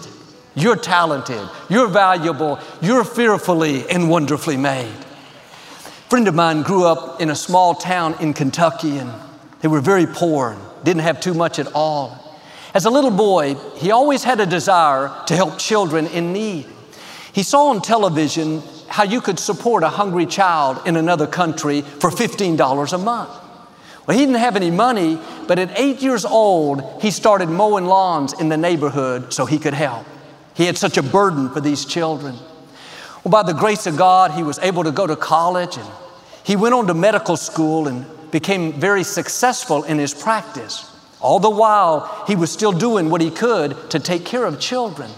you're 0.55 0.77
talented, 0.77 1.49
you're 1.69 1.87
valuable, 1.87 2.59
you're 2.81 3.03
fearfully 3.03 3.89
and 3.89 4.09
wonderfully 4.09 4.55
made 4.55 4.85
A 4.85 6.09
friend 6.09 6.27
of 6.27 6.35
mine 6.35 6.61
grew 6.61 6.85
up 6.85 7.19
in 7.19 7.29
a 7.29 7.35
small 7.35 7.75
town 7.75 8.15
in 8.21 8.33
Kentucky 8.33 8.99
and 8.99 9.11
they 9.61 9.67
were 9.67 9.81
very 9.81 10.05
poor 10.05 10.51
and 10.51 10.61
didn't 10.85 11.01
have 11.01 11.19
too 11.19 11.33
much 11.33 11.59
at 11.59 11.67
all. 11.73 12.22
As 12.73 12.85
a 12.85 12.89
little 12.89 13.11
boy, 13.11 13.55
he 13.75 13.91
always 13.91 14.23
had 14.23 14.39
a 14.39 14.45
desire 14.45 15.11
to 15.27 15.35
help 15.35 15.59
children 15.59 16.07
in 16.07 16.33
need. 16.33 16.65
He 17.31 17.43
saw 17.43 17.67
on 17.67 17.81
television 17.81 18.63
how 18.87 19.03
you 19.03 19.21
could 19.21 19.39
support 19.39 19.83
a 19.83 19.89
hungry 19.89 20.25
child 20.25 20.81
in 20.87 20.95
another 20.95 21.27
country 21.27 21.81
for 21.81 22.09
$15 22.09 22.93
a 22.93 22.97
month. 22.97 23.31
Well, 24.05 24.17
he 24.17 24.25
didn't 24.25 24.39
have 24.39 24.55
any 24.55 24.71
money, 24.71 25.19
but 25.47 25.59
at 25.59 25.79
eight 25.79 26.01
years 26.01 26.25
old, 26.25 27.01
he 27.01 27.09
started 27.09 27.47
mowing 27.47 27.85
lawns 27.85 28.33
in 28.39 28.49
the 28.49 28.57
neighborhood 28.57 29.33
so 29.33 29.45
he 29.45 29.59
could 29.59 29.73
help. 29.73 30.05
He 30.55 30.65
had 30.65 30.77
such 30.77 30.97
a 30.97 31.03
burden 31.03 31.49
for 31.49 31.61
these 31.61 31.85
children. 31.85 32.35
Well, 33.23 33.31
by 33.31 33.43
the 33.43 33.53
grace 33.53 33.87
of 33.87 33.97
God, 33.97 34.31
he 34.31 34.43
was 34.43 34.59
able 34.59 34.83
to 34.83 34.91
go 34.91 35.07
to 35.07 35.15
college 35.15 35.77
and 35.77 35.89
he 36.43 36.55
went 36.55 36.75
on 36.75 36.87
to 36.87 36.93
medical 36.93 37.37
school 37.37 37.87
and 37.87 38.05
became 38.31 38.73
very 38.73 39.03
successful 39.03 39.83
in 39.83 39.97
his 39.97 40.13
practice. 40.13 40.92
All 41.23 41.39
the 41.39 41.49
while, 41.49 42.25
he 42.27 42.35
was 42.35 42.51
still 42.51 42.73
doing 42.73 43.09
what 43.09 43.21
he 43.21 43.31
could 43.31 43.89
to 43.91 43.99
take 43.99 44.25
care 44.25 44.45
of 44.45 44.59
children. 44.59 45.09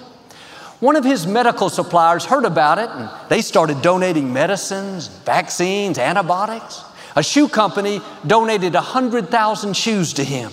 One 0.79 0.95
of 0.95 1.03
his 1.03 1.25
medical 1.25 1.69
suppliers 1.69 2.25
heard 2.25 2.45
about 2.45 2.77
it 2.77 2.89
and 2.89 3.09
they 3.27 3.41
started 3.41 3.81
donating 3.81 4.31
medicines, 4.31 5.07
vaccines, 5.07 5.97
antibiotics. 5.97 6.83
A 7.15 7.23
shoe 7.23 7.47
company 7.47 8.01
donated 8.27 8.75
100,000 8.75 9.75
shoes 9.75 10.13
to 10.13 10.23
him. 10.23 10.51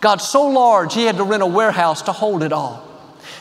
Got 0.00 0.22
so 0.22 0.46
large 0.46 0.94
he 0.94 1.06
had 1.06 1.16
to 1.16 1.24
rent 1.24 1.42
a 1.42 1.46
warehouse 1.46 2.02
to 2.02 2.12
hold 2.12 2.44
it 2.44 2.52
all. 2.52 2.86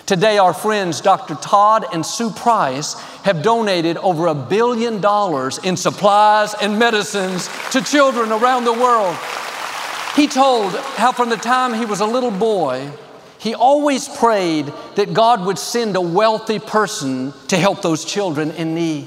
Today, 0.07 0.39
our 0.39 0.53
friends 0.53 1.01
Dr. 1.01 1.35
Todd 1.35 1.85
and 1.93 2.03
Sue 2.03 2.31
Price 2.31 2.93
have 3.23 3.43
donated 3.43 3.97
over 3.97 4.27
a 4.27 4.33
billion 4.33 5.01
dollars 5.01 5.59
in 5.59 5.77
supplies 5.77 6.55
and 6.55 6.79
medicines 6.79 7.47
to 7.71 7.81
children 7.81 8.31
around 8.31 8.63
the 8.63 8.73
world. 8.73 9.15
He 10.17 10.27
told 10.27 10.73
how 10.73 11.11
from 11.11 11.29
the 11.29 11.37
time 11.37 11.75
he 11.75 11.85
was 11.85 11.99
a 11.99 12.05
little 12.07 12.31
boy, 12.31 12.89
he 13.37 13.53
always 13.53 14.09
prayed 14.09 14.65
that 14.95 15.13
God 15.13 15.45
would 15.45 15.59
send 15.59 15.95
a 15.95 16.01
wealthy 16.01 16.57
person 16.57 17.33
to 17.49 17.55
help 17.55 17.83
those 17.83 18.03
children 18.03 18.49
in 18.49 18.73
need. 18.73 19.05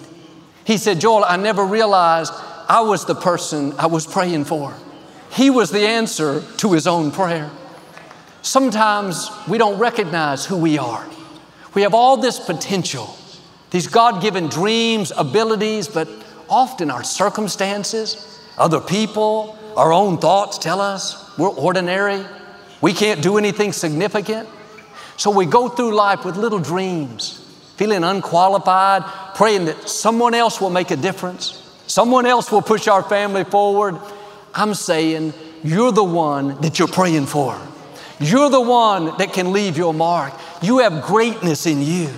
He 0.64 0.76
said, 0.76 1.00
Joel, 1.00 1.24
I 1.24 1.36
never 1.36 1.64
realized 1.64 2.32
I 2.68 2.82
was 2.82 3.06
the 3.06 3.16
person 3.16 3.74
I 3.76 3.86
was 3.86 4.06
praying 4.06 4.44
for. 4.44 4.72
He 5.32 5.50
was 5.50 5.72
the 5.72 5.80
answer 5.80 6.44
to 6.58 6.72
his 6.72 6.86
own 6.86 7.10
prayer. 7.10 7.50
Sometimes 8.42 9.32
we 9.48 9.58
don't 9.58 9.80
recognize 9.80 10.46
who 10.46 10.58
we 10.58 10.78
are. 10.78 11.04
We 11.74 11.82
have 11.82 11.92
all 11.92 12.18
this 12.18 12.38
potential, 12.38 13.18
these 13.70 13.88
God 13.88 14.22
given 14.22 14.46
dreams, 14.46 15.10
abilities, 15.16 15.88
but 15.88 16.08
often 16.48 16.88
our 16.88 17.02
circumstances, 17.02 18.40
other 18.56 18.80
people, 18.80 19.56
our 19.76 19.92
own 19.92 20.18
thoughts 20.18 20.58
tell 20.58 20.80
us 20.80 21.36
we're 21.38 21.48
ordinary. 21.48 22.24
We 22.80 22.92
can't 22.92 23.22
do 23.22 23.38
anything 23.38 23.72
significant. 23.72 24.48
So 25.16 25.30
we 25.30 25.46
go 25.46 25.68
through 25.68 25.94
life 25.94 26.24
with 26.24 26.36
little 26.36 26.58
dreams, 26.58 27.44
feeling 27.76 28.04
unqualified, 28.04 29.04
praying 29.34 29.66
that 29.66 29.88
someone 29.88 30.34
else 30.34 30.60
will 30.60 30.70
make 30.70 30.90
a 30.90 30.96
difference, 30.96 31.62
someone 31.86 32.26
else 32.26 32.50
will 32.50 32.62
push 32.62 32.88
our 32.88 33.02
family 33.02 33.44
forward. 33.44 33.98
I'm 34.54 34.74
saying, 34.74 35.34
you're 35.62 35.92
the 35.92 36.04
one 36.04 36.60
that 36.62 36.78
you're 36.78 36.88
praying 36.88 37.26
for. 37.26 37.60
You're 38.18 38.50
the 38.50 38.60
one 38.60 39.16
that 39.18 39.32
can 39.32 39.52
leave 39.52 39.76
your 39.76 39.94
mark. 39.94 40.32
You 40.62 40.78
have 40.78 41.02
greatness 41.04 41.66
in 41.66 41.80
you. 41.82 42.10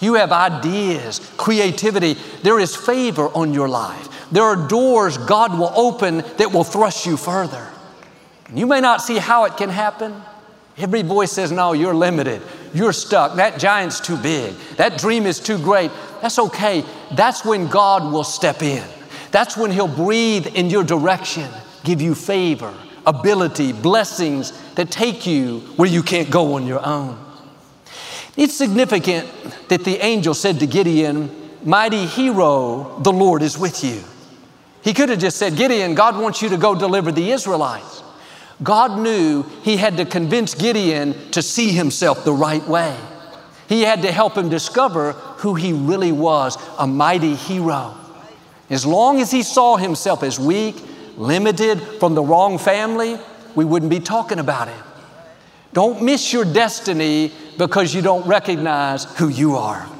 You 0.00 0.14
have 0.14 0.32
ideas, 0.32 1.20
creativity. 1.36 2.14
There 2.42 2.58
is 2.58 2.76
favor 2.76 3.28
on 3.28 3.54
your 3.54 3.68
life. 3.68 4.08
There 4.32 4.42
are 4.42 4.68
doors 4.68 5.18
God 5.18 5.58
will 5.58 5.72
open 5.74 6.18
that 6.38 6.52
will 6.52 6.64
thrust 6.64 7.06
you 7.06 7.16
further. 7.16 7.66
You 8.54 8.66
may 8.66 8.80
not 8.80 9.02
see 9.02 9.18
how 9.18 9.44
it 9.44 9.56
can 9.56 9.70
happen. 9.70 10.14
Every 10.78 11.02
voice 11.02 11.32
says, 11.32 11.50
No, 11.52 11.72
you're 11.72 11.94
limited. 11.94 12.42
You're 12.74 12.92
stuck. 12.92 13.36
That 13.36 13.58
giant's 13.58 14.00
too 14.00 14.16
big. 14.16 14.54
That 14.76 14.98
dream 14.98 15.26
is 15.26 15.40
too 15.40 15.58
great. 15.58 15.90
That's 16.20 16.38
okay. 16.38 16.84
That's 17.12 17.44
when 17.44 17.68
God 17.68 18.12
will 18.12 18.24
step 18.24 18.62
in. 18.62 18.84
That's 19.30 19.56
when 19.56 19.70
He'll 19.70 19.88
breathe 19.88 20.46
in 20.48 20.70
your 20.70 20.84
direction, 20.84 21.48
give 21.84 22.00
you 22.00 22.14
favor, 22.14 22.74
ability, 23.06 23.72
blessings 23.72 24.52
that 24.74 24.90
take 24.90 25.26
you 25.26 25.60
where 25.76 25.88
you 25.88 26.02
can't 26.02 26.30
go 26.30 26.54
on 26.54 26.66
your 26.66 26.84
own. 26.84 27.18
It's 28.36 28.54
significant 28.54 29.28
that 29.68 29.84
the 29.84 29.96
angel 30.04 30.34
said 30.34 30.60
to 30.60 30.66
Gideon, 30.66 31.30
Mighty 31.64 32.06
hero, 32.06 32.98
the 33.00 33.12
Lord 33.12 33.42
is 33.42 33.58
with 33.58 33.82
you. 33.82 34.02
He 34.86 34.94
could 34.94 35.08
have 35.08 35.18
just 35.18 35.36
said, 35.36 35.56
Gideon, 35.56 35.96
God 35.96 36.16
wants 36.16 36.40
you 36.40 36.48
to 36.50 36.56
go 36.56 36.72
deliver 36.72 37.10
the 37.10 37.32
Israelites. 37.32 38.04
God 38.62 39.00
knew 39.00 39.42
he 39.64 39.76
had 39.78 39.96
to 39.96 40.04
convince 40.04 40.54
Gideon 40.54 41.32
to 41.32 41.42
see 41.42 41.72
himself 41.72 42.24
the 42.24 42.32
right 42.32 42.64
way. 42.68 42.96
He 43.68 43.82
had 43.82 44.02
to 44.02 44.12
help 44.12 44.38
him 44.38 44.48
discover 44.48 45.14
who 45.38 45.56
he 45.56 45.72
really 45.72 46.12
was 46.12 46.56
a 46.78 46.86
mighty 46.86 47.34
hero. 47.34 47.96
As 48.70 48.86
long 48.86 49.20
as 49.20 49.32
he 49.32 49.42
saw 49.42 49.76
himself 49.76 50.22
as 50.22 50.38
weak, 50.38 50.76
limited, 51.16 51.80
from 51.98 52.14
the 52.14 52.22
wrong 52.22 52.56
family, 52.56 53.18
we 53.56 53.64
wouldn't 53.64 53.90
be 53.90 53.98
talking 53.98 54.38
about 54.38 54.68
him. 54.68 54.84
Don't 55.72 56.00
miss 56.00 56.32
your 56.32 56.44
destiny 56.44 57.32
because 57.58 57.92
you 57.92 58.02
don't 58.02 58.24
recognize 58.24 59.02
who 59.16 59.26
you 59.26 59.56
are. 59.56 59.95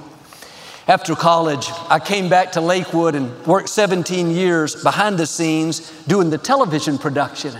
After 0.89 1.17
college, 1.17 1.69
I 1.89 1.99
came 1.99 2.29
back 2.29 2.53
to 2.53 2.61
Lakewood 2.61 3.17
and 3.17 3.45
worked 3.45 3.69
17 3.69 4.31
years 4.31 4.81
behind 4.85 5.19
the 5.19 5.27
scenes 5.27 5.91
doing 6.07 6.31
the 6.31 6.39
television 6.39 6.97
production. 6.97 7.57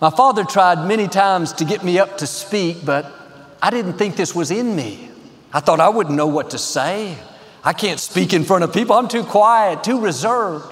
My 0.00 0.08
father 0.08 0.42
tried 0.42 0.88
many 0.88 1.06
times 1.06 1.52
to 1.54 1.66
get 1.66 1.84
me 1.84 1.98
up 1.98 2.16
to 2.18 2.26
speak, 2.26 2.82
but 2.82 3.12
I 3.60 3.68
didn't 3.68 3.98
think 3.98 4.16
this 4.16 4.34
was 4.34 4.50
in 4.50 4.74
me. 4.74 5.10
I 5.52 5.60
thought 5.60 5.80
I 5.80 5.90
wouldn't 5.90 6.16
know 6.16 6.28
what 6.28 6.50
to 6.50 6.58
say. 6.58 7.18
I 7.62 7.74
can't 7.74 8.00
speak 8.00 8.32
in 8.32 8.42
front 8.42 8.64
of 8.64 8.72
people. 8.72 8.96
I'm 8.96 9.08
too 9.08 9.24
quiet, 9.24 9.84
too 9.84 10.00
reserved. 10.00 10.64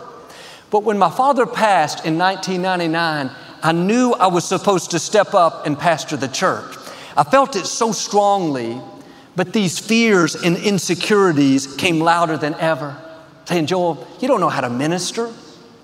But 0.70 0.84
when 0.84 0.96
my 0.96 1.10
father 1.10 1.44
passed 1.44 2.06
in 2.06 2.16
1999, 2.16 3.30
I 3.62 3.72
knew 3.72 4.12
I 4.12 4.28
was 4.28 4.46
supposed 4.46 4.90
to 4.92 4.98
step 4.98 5.34
up 5.34 5.66
and 5.66 5.78
pastor 5.78 6.16
the 6.16 6.28
church. 6.28 6.76
I 7.14 7.24
felt 7.24 7.56
it 7.56 7.66
so 7.66 7.92
strongly, 7.92 8.80
but 9.36 9.52
these 9.52 9.78
fears 9.78 10.36
and 10.36 10.56
insecurities 10.56 11.74
came 11.76 12.00
louder 12.00 12.36
than 12.36 12.54
ever, 12.54 12.96
saying, 13.46 13.66
Joel, 13.66 14.06
you 14.20 14.28
don't 14.28 14.40
know 14.40 14.48
how 14.48 14.60
to 14.60 14.70
minister. 14.70 15.30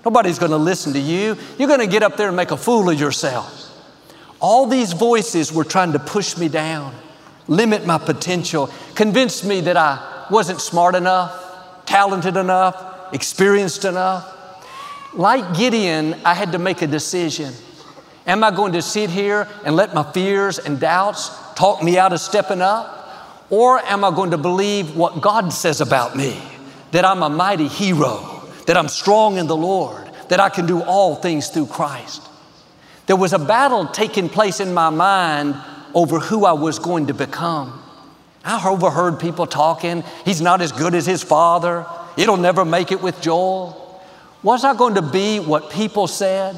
Nobody's 0.05 0.39
going 0.39 0.51
to 0.51 0.57
listen 0.57 0.93
to 0.93 0.99
you. 0.99 1.37
You're 1.57 1.67
going 1.67 1.81
to 1.81 1.87
get 1.87 2.01
up 2.01 2.17
there 2.17 2.27
and 2.27 2.37
make 2.37 2.51
a 2.51 2.57
fool 2.57 2.89
of 2.89 2.99
yourself. 2.99 3.57
All 4.39 4.65
these 4.65 4.93
voices 4.93 5.53
were 5.53 5.63
trying 5.63 5.91
to 5.93 5.99
push 5.99 6.37
me 6.37 6.49
down, 6.49 6.95
limit 7.47 7.85
my 7.85 7.97
potential, 7.97 8.69
convince 8.95 9.43
me 9.43 9.61
that 9.61 9.77
I 9.77 10.27
wasn't 10.31 10.61
smart 10.61 10.95
enough, 10.95 11.85
talented 11.85 12.37
enough, 12.37 13.13
experienced 13.13 13.85
enough. 13.85 14.37
Like 15.13 15.55
Gideon, 15.55 16.15
I 16.25 16.33
had 16.33 16.53
to 16.53 16.57
make 16.57 16.81
a 16.81 16.87
decision. 16.87 17.53
Am 18.25 18.43
I 18.43 18.49
going 18.49 18.73
to 18.73 18.81
sit 18.81 19.09
here 19.09 19.47
and 19.65 19.75
let 19.75 19.93
my 19.93 20.09
fears 20.11 20.57
and 20.57 20.79
doubts 20.79 21.29
talk 21.53 21.83
me 21.83 21.99
out 21.99 22.13
of 22.13 22.21
stepping 22.21 22.61
up? 22.61 23.00
Or 23.51 23.79
am 23.79 24.03
I 24.05 24.11
going 24.11 24.31
to 24.31 24.37
believe 24.37 24.95
what 24.95 25.21
God 25.21 25.51
says 25.53 25.81
about 25.81 26.15
me? 26.15 26.41
That 26.91 27.05
I'm 27.05 27.21
a 27.21 27.29
mighty 27.29 27.67
hero, 27.67 28.41
that 28.65 28.77
I'm 28.77 28.87
strong 28.87 29.37
in 29.37 29.45
the 29.45 29.55
Lord, 29.55 30.09
that 30.29 30.39
I 30.39 30.49
can 30.49 30.65
do 30.65 30.81
all 30.81 31.15
things 31.15 31.49
through 31.49 31.67
Christ. 31.67 32.27
There 33.07 33.17
was 33.17 33.33
a 33.33 33.39
battle 33.39 33.87
taking 33.87 34.29
place 34.29 34.61
in 34.61 34.73
my 34.73 34.89
mind 34.89 35.55
over 35.93 36.19
who 36.19 36.45
I 36.45 36.53
was 36.53 36.79
going 36.79 37.07
to 37.07 37.13
become. 37.13 37.77
I 38.45 38.65
overheard 38.67 39.19
people 39.19 39.45
talking, 39.45 40.03
he's 40.23 40.41
not 40.41 40.61
as 40.61 40.71
good 40.71 40.95
as 40.95 41.05
his 41.05 41.21
father, 41.21 41.85
it'll 42.17 42.37
never 42.37 42.63
make 42.63 42.91
it 42.91 43.01
with 43.01 43.21
Joel. 43.21 44.01
Was 44.43 44.63
I 44.63 44.75
going 44.75 44.95
to 44.95 45.01
be 45.01 45.39
what 45.39 45.69
people 45.69 46.07
said, 46.07 46.55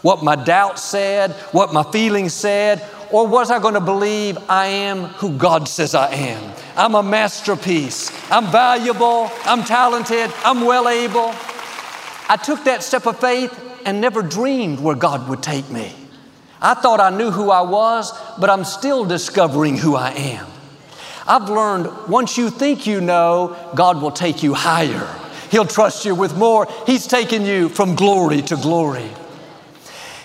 what 0.00 0.24
my 0.24 0.34
doubts 0.34 0.82
said, 0.82 1.32
what 1.52 1.74
my 1.74 1.82
feelings 1.84 2.32
said, 2.32 2.80
or 3.12 3.26
was 3.26 3.50
I 3.50 3.58
going 3.60 3.74
to 3.74 3.80
believe 3.80 4.38
I 4.48 4.66
am 4.66 5.04
who 5.04 5.36
God 5.36 5.68
says 5.68 5.94
I 5.94 6.12
am? 6.12 6.54
I'm 6.76 6.94
a 6.94 7.02
masterpiece. 7.02 8.10
I'm 8.30 8.46
valuable. 8.46 9.30
I'm 9.44 9.62
talented. 9.62 10.32
I'm 10.44 10.62
well 10.62 10.88
able. 10.88 11.34
I 12.28 12.38
took 12.42 12.64
that 12.64 12.82
step 12.82 13.06
of 13.06 13.20
faith 13.20 13.52
and 13.84 14.00
never 14.00 14.22
dreamed 14.22 14.80
where 14.80 14.96
God 14.96 15.28
would 15.28 15.42
take 15.42 15.68
me. 15.70 15.94
I 16.60 16.74
thought 16.74 17.00
I 17.00 17.10
knew 17.10 17.30
who 17.30 17.50
I 17.50 17.60
was, 17.60 18.12
but 18.38 18.48
I'm 18.48 18.64
still 18.64 19.04
discovering 19.04 19.76
who 19.76 19.94
I 19.94 20.12
am. 20.12 20.46
I've 21.26 21.50
learned 21.50 22.08
once 22.08 22.38
you 22.38 22.50
think 22.50 22.86
you 22.86 23.00
know, 23.00 23.56
God 23.74 24.00
will 24.00 24.10
take 24.10 24.42
you 24.42 24.54
higher. 24.54 25.06
He'll 25.50 25.66
trust 25.66 26.06
you 26.06 26.14
with 26.14 26.36
more. 26.36 26.66
He's 26.86 27.06
taken 27.06 27.44
you 27.44 27.68
from 27.68 27.94
glory 27.94 28.40
to 28.42 28.56
glory. 28.56 29.10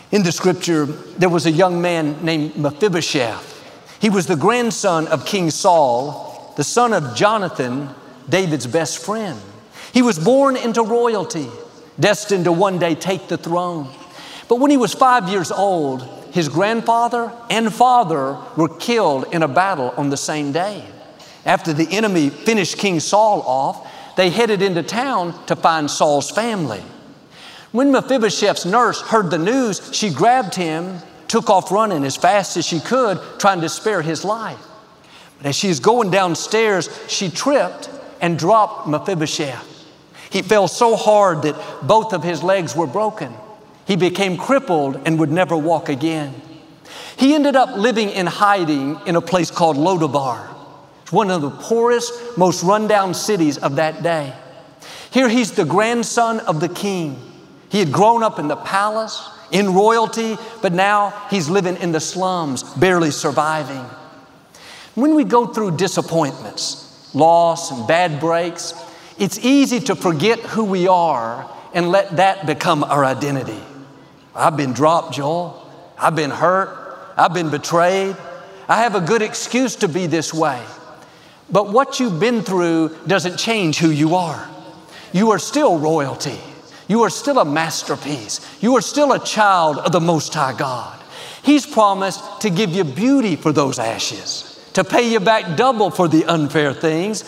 In 0.09 0.23
the 0.23 0.31
scripture, 0.31 0.85
there 0.85 1.29
was 1.29 1.45
a 1.45 1.51
young 1.51 1.81
man 1.81 2.23
named 2.23 2.55
Mephibosheth. 2.55 3.55
He 3.99 4.09
was 4.09 4.25
the 4.25 4.37
grandson 4.37 5.07
of 5.07 5.25
King 5.25 5.49
Saul, 5.51 6.53
the 6.55 6.63
son 6.63 6.93
of 6.93 7.15
Jonathan, 7.15 7.89
David's 8.29 8.67
best 8.67 9.03
friend. 9.03 9.39
He 9.93 10.01
was 10.01 10.17
born 10.17 10.55
into 10.55 10.81
royalty, 10.81 11.49
destined 11.99 12.45
to 12.45 12.53
one 12.53 12.79
day 12.79 12.95
take 12.95 13.27
the 13.27 13.37
throne. 13.37 13.89
But 14.47 14.59
when 14.59 14.71
he 14.71 14.77
was 14.77 14.93
five 14.93 15.27
years 15.27 15.51
old, 15.51 16.03
his 16.31 16.47
grandfather 16.47 17.31
and 17.49 17.73
father 17.73 18.37
were 18.55 18.69
killed 18.69 19.25
in 19.33 19.43
a 19.43 19.47
battle 19.47 19.93
on 19.97 20.09
the 20.09 20.17
same 20.17 20.53
day. 20.53 20.85
After 21.45 21.73
the 21.73 21.87
enemy 21.91 22.29
finished 22.29 22.77
King 22.77 23.01
Saul 23.01 23.41
off, 23.41 24.15
they 24.15 24.29
headed 24.29 24.61
into 24.61 24.83
town 24.83 25.45
to 25.47 25.55
find 25.55 25.91
Saul's 25.91 26.31
family. 26.31 26.81
When 27.77 27.91
Mephibosheth's 27.91 28.65
nurse 28.65 29.01
heard 29.01 29.29
the 29.29 29.37
news, 29.37 29.91
she 29.93 30.09
grabbed 30.09 30.55
him, 30.55 30.97
took 31.27 31.51
off 31.51 31.71
running 31.71 32.05
as 32.05 32.15
fast 32.15 32.57
as 32.57 32.65
she 32.65 32.79
could, 32.79 33.19
trying 33.37 33.61
to 33.61 33.69
spare 33.69 34.01
his 34.01 34.25
life. 34.25 34.57
But 35.37 35.49
as 35.49 35.55
she 35.55 35.67
was 35.67 35.79
going 35.79 36.09
downstairs, 36.09 36.89
she 37.07 37.29
tripped 37.29 37.91
and 38.19 38.39
dropped 38.39 38.87
Mephibosheth. 38.87 39.85
He 40.31 40.41
fell 40.41 40.67
so 40.67 40.95
hard 40.95 41.43
that 41.43 41.55
both 41.83 42.13
of 42.13 42.23
his 42.23 42.41
legs 42.41 42.75
were 42.75 42.87
broken. 42.87 43.31
He 43.85 43.95
became 43.95 44.37
crippled 44.37 44.99
and 45.05 45.19
would 45.19 45.31
never 45.31 45.55
walk 45.55 45.87
again. 45.87 46.33
He 47.15 47.35
ended 47.35 47.55
up 47.55 47.77
living 47.77 48.09
in 48.09 48.25
hiding 48.25 48.99
in 49.05 49.15
a 49.15 49.21
place 49.21 49.51
called 49.51 49.77
Lodabar. 49.77 50.47
One 51.11 51.29
of 51.29 51.43
the 51.43 51.51
poorest, 51.51 52.11
most 52.39 52.63
rundown 52.63 53.13
cities 53.13 53.59
of 53.59 53.75
that 53.75 54.01
day. 54.01 54.33
Here 55.11 55.29
he's 55.29 55.51
the 55.51 55.63
grandson 55.63 56.39
of 56.39 56.59
the 56.59 56.69
king. 56.69 57.26
He 57.69 57.79
had 57.79 57.91
grown 57.91 58.23
up 58.23 58.39
in 58.39 58.47
the 58.47 58.55
palace, 58.55 59.29
in 59.51 59.73
royalty, 59.73 60.37
but 60.61 60.73
now 60.73 61.09
he's 61.29 61.49
living 61.49 61.77
in 61.77 61.91
the 61.91 61.99
slums, 61.99 62.63
barely 62.75 63.11
surviving. 63.11 63.85
When 64.95 65.15
we 65.15 65.23
go 65.23 65.47
through 65.47 65.77
disappointments, 65.77 67.13
loss, 67.13 67.71
and 67.71 67.87
bad 67.87 68.19
breaks, 68.19 68.73
it's 69.19 69.39
easy 69.39 69.79
to 69.81 69.95
forget 69.95 70.39
who 70.39 70.63
we 70.63 70.87
are 70.87 71.49
and 71.73 71.89
let 71.89 72.17
that 72.17 72.45
become 72.45 72.83
our 72.83 73.05
identity. 73.05 73.59
I've 74.33 74.57
been 74.57 74.73
dropped, 74.73 75.13
Joel. 75.13 75.69
I've 75.97 76.15
been 76.15 76.31
hurt. 76.31 77.13
I've 77.17 77.33
been 77.33 77.49
betrayed. 77.49 78.15
I 78.69 78.81
have 78.83 78.95
a 78.95 79.01
good 79.01 79.21
excuse 79.21 79.75
to 79.77 79.87
be 79.87 80.07
this 80.07 80.33
way. 80.33 80.61
But 81.49 81.71
what 81.71 81.99
you've 81.99 82.19
been 82.19 82.41
through 82.41 82.95
doesn't 83.07 83.37
change 83.37 83.77
who 83.77 83.89
you 83.89 84.15
are. 84.15 84.47
You 85.13 85.31
are 85.31 85.39
still 85.39 85.79
royalty. 85.79 86.39
You 86.87 87.03
are 87.03 87.09
still 87.09 87.39
a 87.39 87.45
masterpiece. 87.45 88.39
You 88.61 88.75
are 88.77 88.81
still 88.81 89.13
a 89.13 89.23
child 89.23 89.77
of 89.79 89.91
the 89.91 89.99
Most 89.99 90.33
High 90.33 90.57
God. 90.57 90.99
He's 91.43 91.65
promised 91.65 92.41
to 92.41 92.49
give 92.49 92.71
you 92.71 92.83
beauty 92.83 93.35
for 93.35 93.51
those 93.51 93.79
ashes, 93.79 94.69
to 94.73 94.83
pay 94.83 95.09
you 95.09 95.19
back 95.19 95.55
double 95.57 95.89
for 95.89 96.07
the 96.07 96.25
unfair 96.25 96.73
things, 96.73 97.23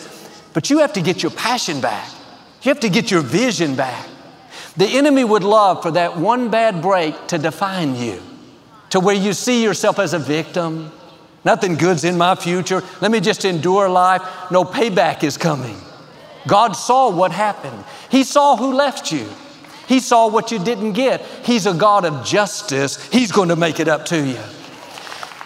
but 0.52 0.70
you 0.70 0.78
have 0.78 0.92
to 0.94 1.02
get 1.02 1.22
your 1.22 1.32
passion 1.32 1.80
back. 1.80 2.08
You 2.62 2.70
have 2.70 2.80
to 2.80 2.88
get 2.88 3.10
your 3.10 3.22
vision 3.22 3.76
back. 3.76 4.06
The 4.76 4.86
enemy 4.86 5.24
would 5.24 5.44
love 5.44 5.82
for 5.82 5.90
that 5.92 6.16
one 6.16 6.50
bad 6.50 6.82
break 6.82 7.28
to 7.28 7.38
define 7.38 7.96
you, 7.96 8.20
to 8.90 9.00
where 9.00 9.14
you 9.14 9.32
see 9.32 9.62
yourself 9.62 9.98
as 9.98 10.12
a 10.12 10.18
victim, 10.18 10.92
Nothing 11.44 11.76
good's 11.76 12.04
in 12.04 12.18
my 12.18 12.34
future. 12.34 12.82
Let 13.00 13.10
me 13.10 13.20
just 13.20 13.44
endure 13.44 13.88
life. 13.88 14.22
No 14.50 14.64
payback 14.64 15.24
is 15.24 15.36
coming. 15.36 15.76
God 16.46 16.72
saw 16.72 17.10
what 17.10 17.32
happened. 17.32 17.84
He 18.10 18.24
saw 18.24 18.56
who 18.56 18.74
left 18.74 19.10
you. 19.10 19.26
He 19.90 19.98
saw 19.98 20.28
what 20.28 20.52
you 20.52 20.60
didn't 20.60 20.92
get. 20.92 21.20
He's 21.44 21.66
a 21.66 21.74
God 21.74 22.04
of 22.04 22.24
justice. 22.24 23.04
He's 23.10 23.32
going 23.32 23.48
to 23.48 23.56
make 23.56 23.80
it 23.80 23.88
up 23.88 24.06
to 24.06 24.24
you. 24.24 24.38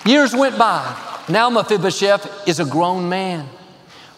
Years 0.05 0.37
went 0.37 0.59
by. 0.59 0.85
Now 1.31 1.49
Mephibosheth 1.49 2.47
is 2.47 2.61
a 2.61 2.67
grown 2.67 3.09
man. 3.09 3.49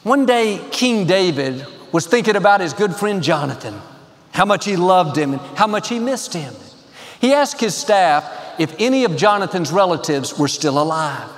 One 0.03 0.27
day, 0.27 0.61
King 0.73 1.07
David 1.07 1.65
was 1.93 2.09
thinking 2.09 2.35
about 2.35 2.61
his 2.61 2.73
good 2.73 2.93
friend 2.93 3.23
Jonathan, 3.23 3.81
how 4.33 4.45
much 4.45 4.65
he 4.65 4.75
loved 4.75 5.17
him 5.17 5.35
and 5.35 5.41
how 5.57 5.69
much 5.69 5.89
he 5.89 6.01
missed 6.01 6.35
him. 6.35 6.53
He 7.21 7.33
asked 7.33 7.61
his 7.61 7.77
staff 7.77 8.29
if 8.59 8.75
any 8.81 9.05
of 9.05 9.17
Jonathan's 9.17 9.71
relatives 9.71 10.37
were 10.37 10.49
still 10.49 10.83
alive. 10.83 11.31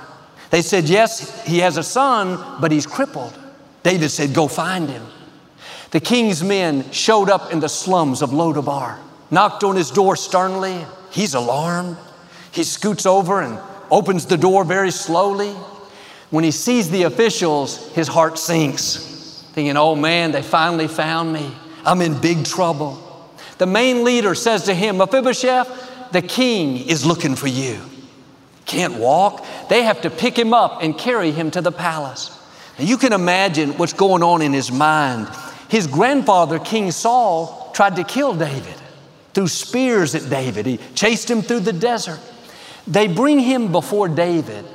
They 0.49 0.63
said, 0.63 0.85
Yes, 0.85 1.45
he 1.45 1.59
has 1.59 1.77
a 1.77 1.83
son, 1.83 2.59
but 2.59 2.71
he's 2.71 2.87
crippled. 2.87 3.37
David 3.83 4.09
said, 4.09 4.33
Go 4.33 4.47
find 4.47 4.89
him. 4.89 5.05
The 5.91 5.99
king's 5.99 6.43
men 6.43 6.91
showed 6.91 7.29
up 7.29 7.51
in 7.51 7.59
the 7.59 7.69
slums 7.69 8.21
of 8.21 8.29
Lodabar, 8.29 8.97
knocked 9.31 9.63
on 9.63 9.75
his 9.75 9.89
door 9.89 10.15
sternly. 10.15 10.85
He's 11.09 11.33
alarmed. 11.33 11.97
He 12.51 12.63
scoots 12.63 13.05
over 13.05 13.41
and 13.41 13.59
opens 13.89 14.25
the 14.25 14.37
door 14.37 14.63
very 14.63 14.91
slowly. 14.91 15.51
When 16.29 16.43
he 16.43 16.51
sees 16.51 16.91
the 16.91 17.03
officials, 17.03 17.91
his 17.93 18.07
heart 18.07 18.37
sinks, 18.37 19.43
thinking, 19.53 19.77
Oh 19.77 19.95
man, 19.95 20.31
they 20.31 20.43
finally 20.43 20.87
found 20.87 21.33
me. 21.33 21.51
I'm 21.85 22.01
in 22.01 22.19
big 22.19 22.45
trouble. 22.45 23.05
The 23.57 23.65
main 23.65 24.03
leader 24.03 24.35
says 24.35 24.65
to 24.65 24.73
him, 24.75 24.97
Mephibosheth, 24.97 26.11
the 26.11 26.21
king 26.21 26.87
is 26.87 27.05
looking 27.05 27.35
for 27.35 27.47
you. 27.47 27.79
Can't 28.65 28.95
walk. 28.95 29.43
They 29.69 29.83
have 29.83 30.01
to 30.01 30.11
pick 30.11 30.37
him 30.37 30.53
up 30.53 30.83
and 30.83 30.95
carry 30.95 31.31
him 31.31 31.49
to 31.51 31.61
the 31.61 31.71
palace. 31.71 32.35
Now 32.77 32.85
you 32.85 32.97
can 32.97 33.11
imagine 33.11 33.71
what's 33.77 33.93
going 33.93 34.21
on 34.21 34.43
in 34.43 34.53
his 34.53 34.71
mind. 34.71 35.27
His 35.69 35.87
grandfather, 35.87 36.59
King 36.59 36.91
Saul, 36.91 37.71
tried 37.73 37.95
to 37.95 38.03
kill 38.03 38.33
David, 38.33 38.75
threw 39.33 39.47
spears 39.47 40.15
at 40.15 40.29
David. 40.29 40.65
He 40.65 40.77
chased 40.95 41.29
him 41.29 41.41
through 41.41 41.61
the 41.61 41.73
desert. 41.73 42.19
They 42.87 43.07
bring 43.07 43.39
him 43.39 43.71
before 43.71 44.09
David. 44.09 44.65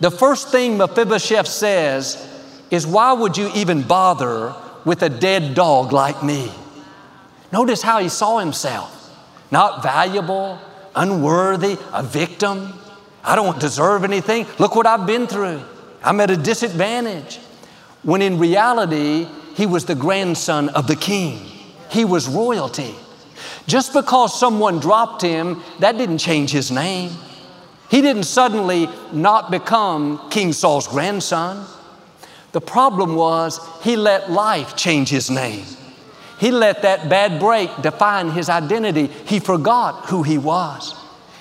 The 0.00 0.10
first 0.10 0.50
thing 0.50 0.78
Mephibosheth 0.78 1.46
says 1.46 2.26
is, 2.70 2.86
Why 2.86 3.12
would 3.12 3.36
you 3.36 3.50
even 3.54 3.82
bother 3.82 4.54
with 4.84 5.02
a 5.02 5.08
dead 5.08 5.54
dog 5.54 5.92
like 5.92 6.22
me? 6.22 6.50
Notice 7.52 7.82
how 7.82 7.98
he 7.98 8.08
saw 8.08 8.38
himself 8.38 8.94
not 9.50 9.82
valuable, 9.82 10.58
unworthy, 10.94 11.78
a 11.92 12.02
victim. 12.02 12.72
I 13.24 13.36
don't 13.36 13.58
deserve 13.58 14.04
anything. 14.04 14.46
Look 14.58 14.76
what 14.76 14.86
I've 14.86 15.06
been 15.06 15.26
through. 15.26 15.62
I'm 16.02 16.20
at 16.20 16.30
a 16.30 16.36
disadvantage. 16.36 17.38
When 18.02 18.22
in 18.22 18.38
reality, 18.38 19.26
he 19.58 19.66
was 19.66 19.86
the 19.86 19.94
grandson 19.96 20.68
of 20.68 20.86
the 20.86 20.94
king, 20.94 21.36
he 21.90 22.04
was 22.04 22.28
royalty. 22.28 22.94
Just 23.66 23.92
because 23.92 24.38
someone 24.38 24.78
dropped 24.78 25.20
him, 25.20 25.60
that 25.80 25.98
didn't 25.98 26.18
change 26.18 26.52
his 26.52 26.70
name. 26.70 27.10
He 27.90 28.00
didn't 28.00 28.22
suddenly 28.22 28.88
not 29.12 29.50
become 29.50 30.30
King 30.30 30.52
Saul's 30.52 30.86
grandson. 30.86 31.66
The 32.52 32.60
problem 32.60 33.16
was 33.16 33.58
he 33.82 33.96
let 33.96 34.30
life 34.30 34.76
change 34.76 35.08
his 35.08 35.28
name. 35.28 35.64
He 36.38 36.52
let 36.52 36.82
that 36.82 37.08
bad 37.08 37.40
break 37.40 37.68
define 37.82 38.30
his 38.30 38.48
identity. 38.48 39.08
He 39.26 39.40
forgot 39.40 40.06
who 40.06 40.22
he 40.22 40.38
was. 40.38 40.94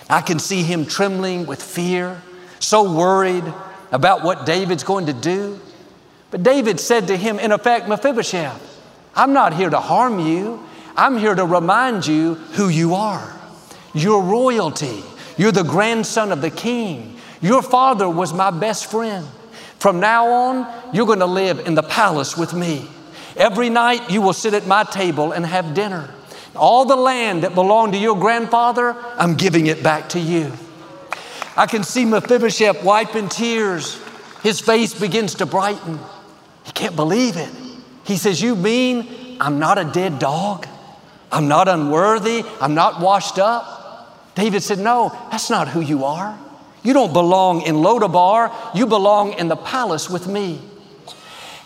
I 0.09 0.21
can 0.21 0.39
see 0.39 0.63
him 0.63 0.87
trembling 0.87 1.45
with 1.45 1.61
fear, 1.61 2.19
so 2.59 2.91
worried 2.91 3.43
about 3.91 4.23
what 4.23 4.47
David's 4.47 4.83
going 4.83 5.05
to 5.05 5.13
do. 5.13 5.59
But 6.29 6.43
David 6.43 6.79
said 6.79 7.07
to 7.07 7.17
him, 7.17 7.39
in 7.39 7.51
effect, 7.51 7.87
Mephibosheth, 7.87 8.63
I'm 9.15 9.33
not 9.33 9.53
here 9.53 9.69
to 9.69 9.79
harm 9.79 10.19
you. 10.19 10.63
I'm 10.95 11.17
here 11.17 11.35
to 11.35 11.45
remind 11.45 12.05
you 12.05 12.35
who 12.35 12.69
you 12.69 12.95
are. 12.95 13.33
You're 13.93 14.21
royalty. 14.21 15.03
You're 15.37 15.51
the 15.51 15.63
grandson 15.63 16.31
of 16.31 16.41
the 16.41 16.49
king. 16.49 17.17
Your 17.41 17.61
father 17.61 18.09
was 18.09 18.33
my 18.33 18.51
best 18.51 18.89
friend. 18.91 19.25
From 19.79 19.99
now 19.99 20.27
on, 20.27 20.93
you're 20.93 21.05
going 21.05 21.19
to 21.19 21.25
live 21.25 21.59
in 21.59 21.75
the 21.75 21.83
palace 21.83 22.35
with 22.35 22.53
me. 22.53 22.87
Every 23.35 23.69
night, 23.69 24.09
you 24.09 24.21
will 24.21 24.33
sit 24.33 24.55
at 24.55 24.65
my 24.65 24.83
table 24.83 25.31
and 25.31 25.45
have 25.45 25.75
dinner. 25.75 26.09
All 26.55 26.85
the 26.85 26.95
land 26.95 27.43
that 27.43 27.53
belonged 27.53 27.93
to 27.93 27.99
your 27.99 28.17
grandfather, 28.17 28.95
I'm 29.17 29.35
giving 29.35 29.67
it 29.67 29.83
back 29.83 30.09
to 30.09 30.19
you. 30.19 30.51
I 31.55 31.67
can 31.67 31.83
see 31.83 32.05
Mephibosheth 32.05 32.83
wiping 32.83 33.29
tears. 33.29 34.01
His 34.41 34.59
face 34.59 34.99
begins 34.99 35.35
to 35.35 35.45
brighten. 35.45 35.99
He 36.67 36.73
can't 36.73 36.97
believe 36.97 37.37
it. 37.37 37.49
He 38.03 38.17
says, 38.17 38.41
You 38.41 38.55
mean 38.55 39.37
I'm 39.39 39.57
not 39.57 39.77
a 39.77 39.85
dead 39.85 40.19
dog? 40.19 40.67
I'm 41.31 41.47
not 41.47 41.69
unworthy? 41.69 42.43
I'm 42.61 42.75
not 42.75 43.01
washed 43.01 43.39
up? 43.39 44.35
David 44.35 44.61
said, 44.61 44.79
No, 44.79 45.09
that's 45.31 45.49
not 45.49 45.69
who 45.69 45.79
you 45.79 46.03
are. 46.03 46.37
You 46.83 46.93
don't 46.93 47.13
belong 47.13 47.61
in 47.61 47.75
Lodabar, 47.75 48.53
you 48.75 48.85
belong 48.85 49.33
in 49.33 49.47
the 49.47 49.55
palace 49.55 50.09
with 50.09 50.27
me. 50.27 50.59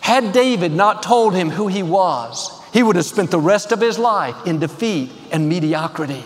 Had 0.00 0.32
David 0.32 0.72
not 0.72 1.02
told 1.02 1.34
him 1.34 1.50
who 1.50 1.66
he 1.66 1.82
was, 1.82 2.60
he 2.72 2.82
would 2.82 2.96
have 2.96 3.04
spent 3.04 3.30
the 3.32 3.40
rest 3.40 3.72
of 3.72 3.80
his 3.80 3.98
life 3.98 4.36
in 4.46 4.60
defeat 4.60 5.10
and 5.32 5.48
mediocrity. 5.48 6.24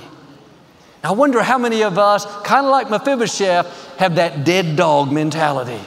I 1.02 1.12
wonder 1.12 1.42
how 1.42 1.56
many 1.56 1.82
of 1.82 1.98
us, 1.98 2.26
kind 2.42 2.66
of 2.66 2.72
like 2.72 2.90
Mephibosheth, 2.90 3.96
have 3.98 4.16
that 4.16 4.44
dead 4.44 4.76
dog 4.76 5.10
mentality. 5.10 5.80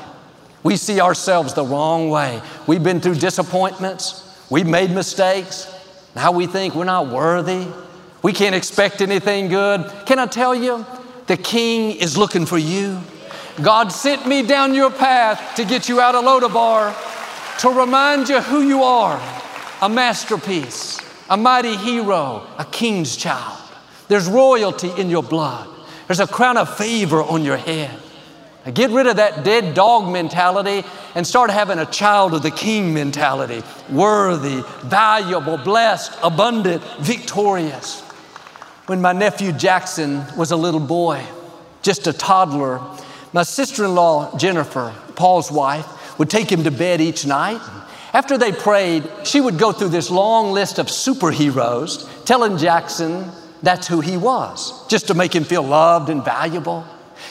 We 0.63 0.75
see 0.75 0.99
ourselves 0.99 1.53
the 1.53 1.63
wrong 1.63 2.09
way. 2.09 2.41
We've 2.67 2.83
been 2.83 2.99
through 2.99 3.15
disappointments, 3.15 4.23
we've 4.49 4.67
made 4.67 4.91
mistakes. 4.91 5.73
Now 6.15 6.31
we 6.31 6.47
think 6.47 6.75
we're 6.75 6.85
not 6.85 7.07
worthy. 7.07 7.67
We 8.21 8.33
can't 8.33 8.55
expect 8.55 9.01
anything 9.01 9.47
good. 9.47 9.89
Can 10.05 10.19
I 10.19 10.25
tell 10.25 10.53
you, 10.53 10.85
the 11.27 11.37
king 11.37 11.91
is 11.95 12.17
looking 12.17 12.45
for 12.45 12.57
you. 12.57 12.99
God 13.61 13.91
sent 13.91 14.27
me 14.27 14.41
down 14.41 14.73
your 14.73 14.91
path 14.91 15.55
to 15.55 15.63
get 15.63 15.87
you 15.87 16.01
out 16.01 16.15
of 16.15 16.25
Lodabar, 16.25 16.93
to 17.59 17.69
remind 17.69 18.27
you 18.27 18.41
who 18.41 18.61
you 18.61 18.83
are 18.83 19.21
a 19.81 19.87
masterpiece, 19.87 20.99
a 21.29 21.37
mighty 21.37 21.75
hero, 21.75 22.45
a 22.57 22.65
king's 22.65 23.15
child. 23.15 23.57
There's 24.09 24.27
royalty 24.27 24.91
in 24.97 25.09
your 25.09 25.23
blood, 25.23 25.69
there's 26.07 26.19
a 26.19 26.27
crown 26.27 26.57
of 26.57 26.75
favor 26.75 27.21
on 27.21 27.45
your 27.45 27.57
head. 27.57 27.97
Get 28.73 28.91
rid 28.91 29.07
of 29.07 29.15
that 29.15 29.43
dead 29.43 29.73
dog 29.73 30.11
mentality 30.11 30.85
and 31.15 31.25
start 31.25 31.49
having 31.49 31.79
a 31.79 31.85
child 31.85 32.33
of 32.33 32.43
the 32.43 32.51
king 32.51 32.93
mentality 32.93 33.63
worthy, 33.89 34.63
valuable, 34.81 35.57
blessed, 35.57 36.17
abundant, 36.21 36.83
victorious. 36.99 38.01
When 38.85 39.01
my 39.01 39.13
nephew 39.13 39.51
Jackson 39.51 40.23
was 40.35 40.51
a 40.51 40.57
little 40.57 40.79
boy, 40.79 41.23
just 41.81 42.07
a 42.07 42.13
toddler, 42.13 42.81
my 43.31 43.43
sister 43.43 43.85
in 43.85 43.95
law, 43.95 44.35
Jennifer, 44.37 44.93
Paul's 45.15 45.51
wife, 45.51 46.19
would 46.19 46.29
take 46.29 46.51
him 46.51 46.63
to 46.65 46.71
bed 46.71 46.99
each 46.99 47.25
night 47.25 47.61
after 48.13 48.37
they 48.37 48.51
prayed, 48.51 49.07
she 49.23 49.39
would 49.39 49.59
go 49.59 49.71
through 49.71 49.89
this 49.89 50.09
long 50.09 50.51
list 50.51 50.79
of 50.79 50.87
superheroes, 50.87 52.07
telling 52.25 52.57
Jackson 52.57 53.29
that's 53.61 53.87
who 53.87 54.01
he 54.01 54.17
was, 54.17 54.87
just 54.87 55.07
to 55.07 55.13
make 55.13 55.33
him 55.33 55.43
feel 55.43 55.61
loved 55.61 56.09
and 56.09 56.25
valuable. 56.25 56.85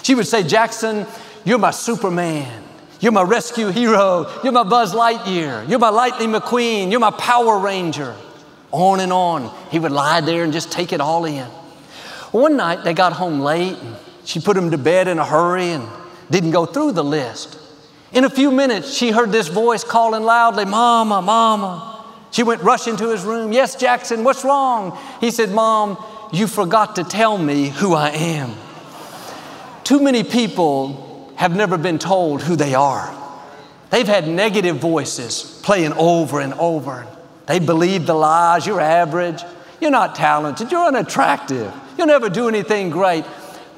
She 0.09 0.15
would 0.15 0.27
say, 0.27 0.43
Jackson, 0.43 1.07
you're 1.45 1.59
my 1.59 1.71
Superman. 1.71 2.65
You're 2.99 3.13
my 3.13 3.21
rescue 3.21 3.67
hero. 3.67 4.25
You're 4.43 4.55
my 4.55 4.63
Buzz 4.63 4.95
Lightyear. 4.95 5.69
You're 5.69 5.79
my 5.79 5.91
Lightning 5.91 6.31
McQueen. 6.31 6.91
You're 6.91 6.99
my 6.99 7.11
Power 7.11 7.59
Ranger. 7.59 8.17
On 8.71 9.01
and 9.01 9.13
on. 9.13 9.55
He 9.71 9.79
would 9.79 9.93
lie 9.93 10.23
there 10.23 10.45
and 10.45 10.53
just 10.55 10.73
take 10.73 10.95
it 10.95 11.03
all 11.03 11.27
in. 11.27 11.45
One 12.33 12.57
night 12.57 12.85
they 12.85 12.95
got 12.95 13.13
home 13.13 13.41
late 13.41 13.77
and 13.77 13.97
she 14.25 14.41
put 14.41 14.57
him 14.57 14.71
to 14.71 14.79
bed 14.79 15.09
in 15.09 15.19
a 15.19 15.27
hurry 15.27 15.73
and 15.73 15.87
didn't 16.31 16.53
go 16.53 16.65
through 16.65 16.93
the 16.93 17.05
list. 17.05 17.59
In 18.11 18.25
a 18.25 18.31
few 18.31 18.51
minutes, 18.51 18.95
she 18.95 19.11
heard 19.11 19.31
this 19.31 19.49
voice 19.49 19.85
calling 19.85 20.23
loudly, 20.23 20.65
Mama, 20.65 21.21
Mama. 21.21 22.03
She 22.31 22.43
went 22.43 22.63
rushing 22.63 22.97
to 22.97 23.11
his 23.11 23.25
room. 23.25 23.53
Yes, 23.53 23.77
Jackson, 23.77 24.25
what's 24.25 24.43
wrong? 24.43 24.99
He 25.21 25.31
said, 25.31 25.51
Mom, 25.51 26.03
you 26.33 26.47
forgot 26.47 26.97
to 26.97 27.05
tell 27.05 27.37
me 27.37 27.69
who 27.69 27.93
I 27.93 28.09
am. 28.09 28.55
Too 29.89 30.03
many 30.03 30.23
people 30.23 31.33
have 31.37 31.57
never 31.57 31.79
been 31.79 31.99
told 31.99 32.43
who 32.43 32.57
they 32.57 32.75
are. 32.75 33.11
They've 33.89 34.07
had 34.07 34.29
negative 34.29 34.77
voices 34.77 35.63
playing 35.65 35.95
over 35.95 36.41
and 36.41 36.53
over. 36.53 37.07
They 37.47 37.59
believe 37.59 38.05
the 38.05 38.13
lies. 38.13 38.67
You're 38.67 38.83
average. 38.83 39.43
You're 39.81 39.91
not 39.91 40.15
talented. 40.15 40.71
You're 40.71 40.85
unattractive. 40.85 41.73
You'll 41.97 42.09
never 42.09 42.29
do 42.29 42.49
anything 42.49 42.91
great. 42.91 43.25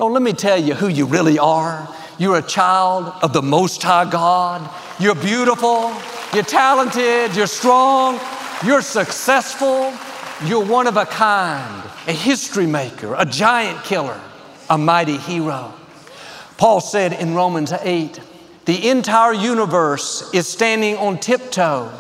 No, 0.00 0.08
let 0.08 0.20
me 0.20 0.32
tell 0.32 0.60
you 0.60 0.74
who 0.74 0.88
you 0.88 1.06
really 1.06 1.38
are. 1.38 1.88
You're 2.18 2.38
a 2.38 2.42
child 2.42 3.14
of 3.22 3.32
the 3.32 3.42
Most 3.42 3.80
High 3.80 4.10
God. 4.10 4.68
You're 4.98 5.14
beautiful. 5.14 5.94
You're 6.34 6.42
talented. 6.42 7.36
You're 7.36 7.46
strong. 7.46 8.18
You're 8.66 8.82
successful. 8.82 9.94
You're 10.44 10.66
one 10.66 10.88
of 10.88 10.96
a 10.96 11.06
kind, 11.06 11.88
a 12.08 12.12
history 12.12 12.66
maker, 12.66 13.14
a 13.16 13.24
giant 13.24 13.84
killer, 13.84 14.20
a 14.68 14.76
mighty 14.76 15.16
hero. 15.16 15.74
Paul 16.60 16.82
said 16.82 17.14
in 17.14 17.34
Romans 17.34 17.72
8, 17.72 18.20
The 18.66 18.90
entire 18.90 19.32
universe 19.32 20.28
is 20.34 20.46
standing 20.46 20.94
on 20.98 21.18
tiptoe, 21.18 21.90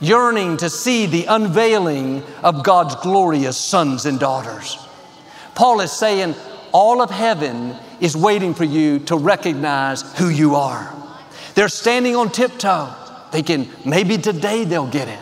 yearning 0.00 0.56
to 0.56 0.70
see 0.70 1.04
the 1.04 1.26
unveiling 1.26 2.22
of 2.42 2.64
God's 2.64 2.94
glorious 2.96 3.58
sons 3.58 4.06
and 4.06 4.18
daughters. 4.18 4.78
Paul 5.54 5.82
is 5.82 5.92
saying, 5.92 6.34
all 6.72 7.02
of 7.02 7.10
heaven 7.10 7.76
is 8.00 8.16
waiting 8.16 8.54
for 8.54 8.64
you 8.64 9.00
to 9.00 9.18
recognize 9.18 10.00
who 10.16 10.30
you 10.30 10.54
are. 10.54 10.94
They're 11.54 11.68
standing 11.68 12.16
on 12.16 12.30
tiptoe, 12.30 12.94
thinking 13.32 13.68
maybe 13.84 14.16
today 14.16 14.64
they'll 14.64 14.86
get 14.86 15.08
it. 15.08 15.20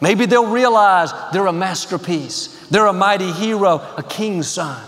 Maybe 0.00 0.26
they'll 0.26 0.50
realize 0.50 1.12
they're 1.32 1.46
a 1.46 1.52
masterpiece, 1.52 2.66
they're 2.70 2.86
a 2.86 2.92
mighty 2.92 3.30
hero, 3.30 3.76
a 3.96 4.02
king's 4.02 4.48
son. 4.48 4.82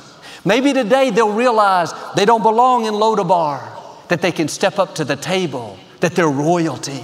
Maybe 0.44 0.72
today 0.72 1.11
they'll 1.11 1.33
realize 1.33 1.92
they 2.14 2.24
don't 2.24 2.42
belong 2.42 2.85
in 2.87 2.94
Lodabar 2.94 4.09
that 4.09 4.20
they 4.20 4.33
can 4.33 4.48
step 4.48 4.78
up 4.78 4.96
to 4.96 5.04
the 5.04 5.16
table, 5.16 5.78
that 6.00 6.14
they're 6.14 6.28
royalty. 6.28 7.02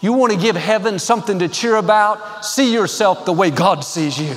You 0.00 0.12
want 0.12 0.32
to 0.32 0.38
give 0.38 0.56
heaven 0.56 0.98
something 0.98 1.38
to 1.38 1.48
cheer 1.48 1.76
about? 1.76 2.44
See 2.44 2.72
yourself 2.72 3.24
the 3.24 3.32
way 3.32 3.50
God 3.50 3.80
sees 3.80 4.18
you. 4.18 4.34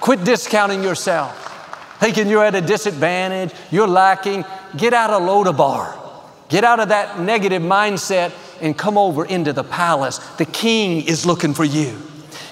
Quit 0.00 0.24
discounting 0.24 0.82
yourself, 0.82 1.96
thinking 2.00 2.28
you're 2.28 2.44
at 2.44 2.54
a 2.54 2.60
disadvantage, 2.60 3.52
you're 3.70 3.86
lacking. 3.86 4.44
Get 4.76 4.92
out 4.92 5.10
of 5.10 5.22
Lodabar. 5.22 5.96
Get 6.48 6.64
out 6.64 6.80
of 6.80 6.88
that 6.88 7.20
negative 7.20 7.62
mindset 7.62 8.32
and 8.60 8.76
come 8.76 8.98
over 8.98 9.24
into 9.24 9.52
the 9.52 9.64
palace. 9.64 10.18
The 10.36 10.44
king 10.44 11.06
is 11.06 11.24
looking 11.24 11.54
for 11.54 11.64
you. 11.64 11.96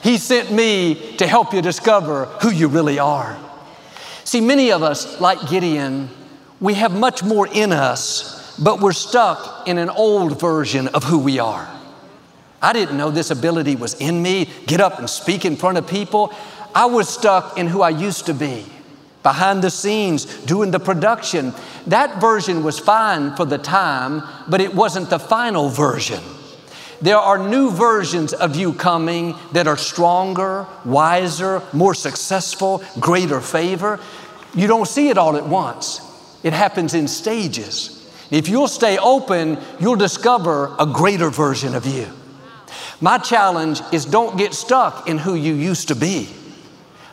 He 0.03 0.16
sent 0.16 0.51
me 0.51 1.16
to 1.18 1.27
help 1.27 1.53
you 1.53 1.61
discover 1.61 2.27
who 2.40 2.51
you 2.51 2.68
really 2.68 2.98
are. 2.98 3.37
See, 4.24 4.40
many 4.40 4.70
of 4.72 4.82
us, 4.82 5.20
like 5.20 5.48
Gideon, 5.48 6.08
we 6.61 6.74
have 6.74 6.92
much 6.92 7.22
more 7.22 7.48
in 7.48 7.72
us, 7.72 8.56
but 8.58 8.80
we're 8.80 8.92
stuck 8.92 9.66
in 9.66 9.78
an 9.78 9.90
old 9.90 10.40
version 10.40 10.88
of 10.88 11.04
who 11.04 11.18
we 11.18 11.38
are. 11.38 11.68
I 12.61 12.72
didn't 12.72 12.96
know 12.96 13.11
this 13.11 13.32
ability 13.32 13.74
was 13.74 13.94
in 13.94 14.22
me, 14.22 14.48
get 14.66 14.80
up 14.80 15.00
and 15.00 15.11
speak 15.11 15.44
in 15.44 15.56
front 15.56 15.78
of 15.78 15.87
people. 15.88 16.32
I 16.74 16.87
was 16.87 17.08
stuck 17.08 17.58
in 17.58 17.66
who 17.66 17.82
I 17.82 17.90
used 17.90 18.26
to 18.26 18.35
be, 18.35 18.64
behind 19.24 19.62
the 19.62 19.70
scenes, 19.70 20.24
doing 20.44 20.70
the 20.70 20.78
production. 20.78 21.52
That 21.88 22.20
version 22.20 22.62
was 22.62 22.78
fine 22.78 23.35
for 23.35 23.44
the 23.44 23.58
time, 23.58 24.22
but 24.48 24.61
it 24.61 24.72
wasn't 24.72 25.11
the 25.11 25.18
final 25.18 25.68
version. 25.68 26.22
There 27.03 27.19
are 27.19 27.37
new 27.37 27.73
versions 27.73 28.33
of 28.33 28.55
you 28.55 28.73
coming 28.73 29.35
that 29.53 29.67
are 29.67 29.77
stronger, 29.77 30.67
wiser, 30.85 31.61
more 31.73 31.95
successful, 31.95 32.83
greater 33.01 33.41
favor. 33.41 33.99
You 34.55 34.69
don't 34.69 34.87
see 34.87 35.09
it 35.09 35.19
all 35.19 35.37
at 35.37 35.47
once. 35.47 36.01
It 36.45 36.53
happens 36.53 36.95
in 36.95 37.09
stages. 37.09 37.99
If 38.31 38.49
you'll 38.49 38.69
stay 38.69 38.99
open, 38.99 39.59
you'll 39.81 39.97
discover 39.97 40.75
a 40.79 40.87
greater 40.87 41.29
version 41.29 41.75
of 41.75 41.87
you. 41.87 42.07
My 43.01 43.19
challenge 43.19 43.81
is 43.91 44.05
don't 44.05 44.38
get 44.38 44.55
stuck 44.55 45.09
in 45.09 45.19
who 45.19 45.35
you 45.35 45.55
used 45.55 45.88
to 45.88 45.97
be. 45.97 46.29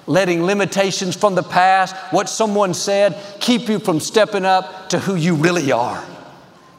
Letting 0.06 0.44
limitations 0.44 1.16
from 1.16 1.34
the 1.34 1.44
past, 1.44 1.96
what 2.12 2.30
someone 2.30 2.76
said, 2.76 3.18
keep 3.40 3.68
you 3.68 3.80
from 3.80 4.00
stepping 4.00 4.46
up 4.46 4.90
to 4.90 5.00
who 5.00 5.16
you 5.16 5.34
really 5.34 5.72
are. 5.72 6.04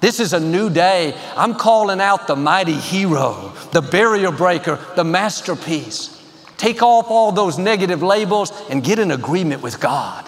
This 0.01 0.19
is 0.19 0.33
a 0.33 0.41
new 0.41 0.71
day. 0.71 1.15
I'm 1.37 1.55
calling 1.55 2.01
out 2.01 2.27
the 2.27 2.37
mighty 2.37 2.75
hero, 2.75 3.53
the 3.73 3.83
barrier 3.83 4.33
breaker, 4.33 4.79
the 4.97 5.05
masterpiece. 5.05 6.17
Take 6.57 6.83
off 6.83 7.11
all 7.11 7.33
those 7.33 7.59
negative 7.59 8.03
labels 8.03 8.53
and 8.71 8.83
get 8.83 8.99
in 8.99 9.11
agreement 9.11 9.63
with 9.63 9.81
God. 9.81 10.27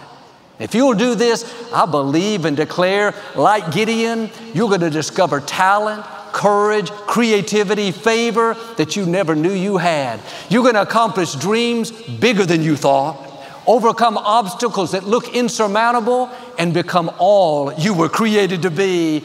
If 0.58 0.74
you'll 0.74 0.94
do 0.94 1.14
this, 1.14 1.44
I 1.72 1.86
believe 1.86 2.44
and 2.44 2.56
declare, 2.56 3.14
like 3.34 3.72
Gideon, 3.72 4.30
you're 4.54 4.68
going 4.68 4.80
to 4.82 4.90
discover 4.90 5.40
talent, 5.40 6.04
courage, 6.32 6.90
creativity, 6.90 7.90
favor 7.90 8.54
that 8.76 8.94
you 8.94 9.06
never 9.06 9.34
knew 9.34 9.52
you 9.52 9.78
had. 9.78 10.20
You're 10.48 10.62
going 10.62 10.74
to 10.74 10.82
accomplish 10.82 11.34
dreams 11.34 11.90
bigger 11.90 12.46
than 12.46 12.62
you 12.62 12.76
thought, 12.76 13.28
overcome 13.66 14.16
obstacles 14.16 14.92
that 14.92 15.04
look 15.04 15.34
insurmountable, 15.34 16.30
and 16.58 16.72
become 16.72 17.10
all 17.18 17.72
you 17.74 17.94
were 17.94 18.08
created 18.08 18.62
to 18.62 18.70
be 18.70 19.24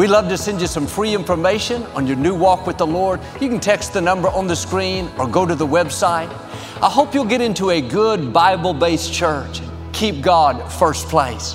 We'd 0.00 0.08
love 0.08 0.30
to 0.30 0.38
send 0.38 0.62
you 0.62 0.66
some 0.66 0.86
free 0.86 1.14
information 1.14 1.82
on 1.94 2.06
your 2.06 2.16
new 2.16 2.34
walk 2.34 2.66
with 2.66 2.78
the 2.78 2.86
Lord. 2.86 3.20
You 3.38 3.50
can 3.50 3.60
text 3.60 3.92
the 3.92 4.00
number 4.00 4.28
on 4.28 4.46
the 4.46 4.56
screen 4.56 5.10
or 5.18 5.28
go 5.28 5.44
to 5.44 5.54
the 5.54 5.66
website. 5.66 6.30
I 6.82 6.88
hope 6.88 7.12
you'll 7.12 7.26
get 7.26 7.42
into 7.42 7.68
a 7.68 7.82
good 7.82 8.32
Bible 8.32 8.72
based 8.72 9.12
church. 9.12 9.60
Keep 9.92 10.22
God 10.22 10.72
first 10.72 11.06
place. 11.08 11.54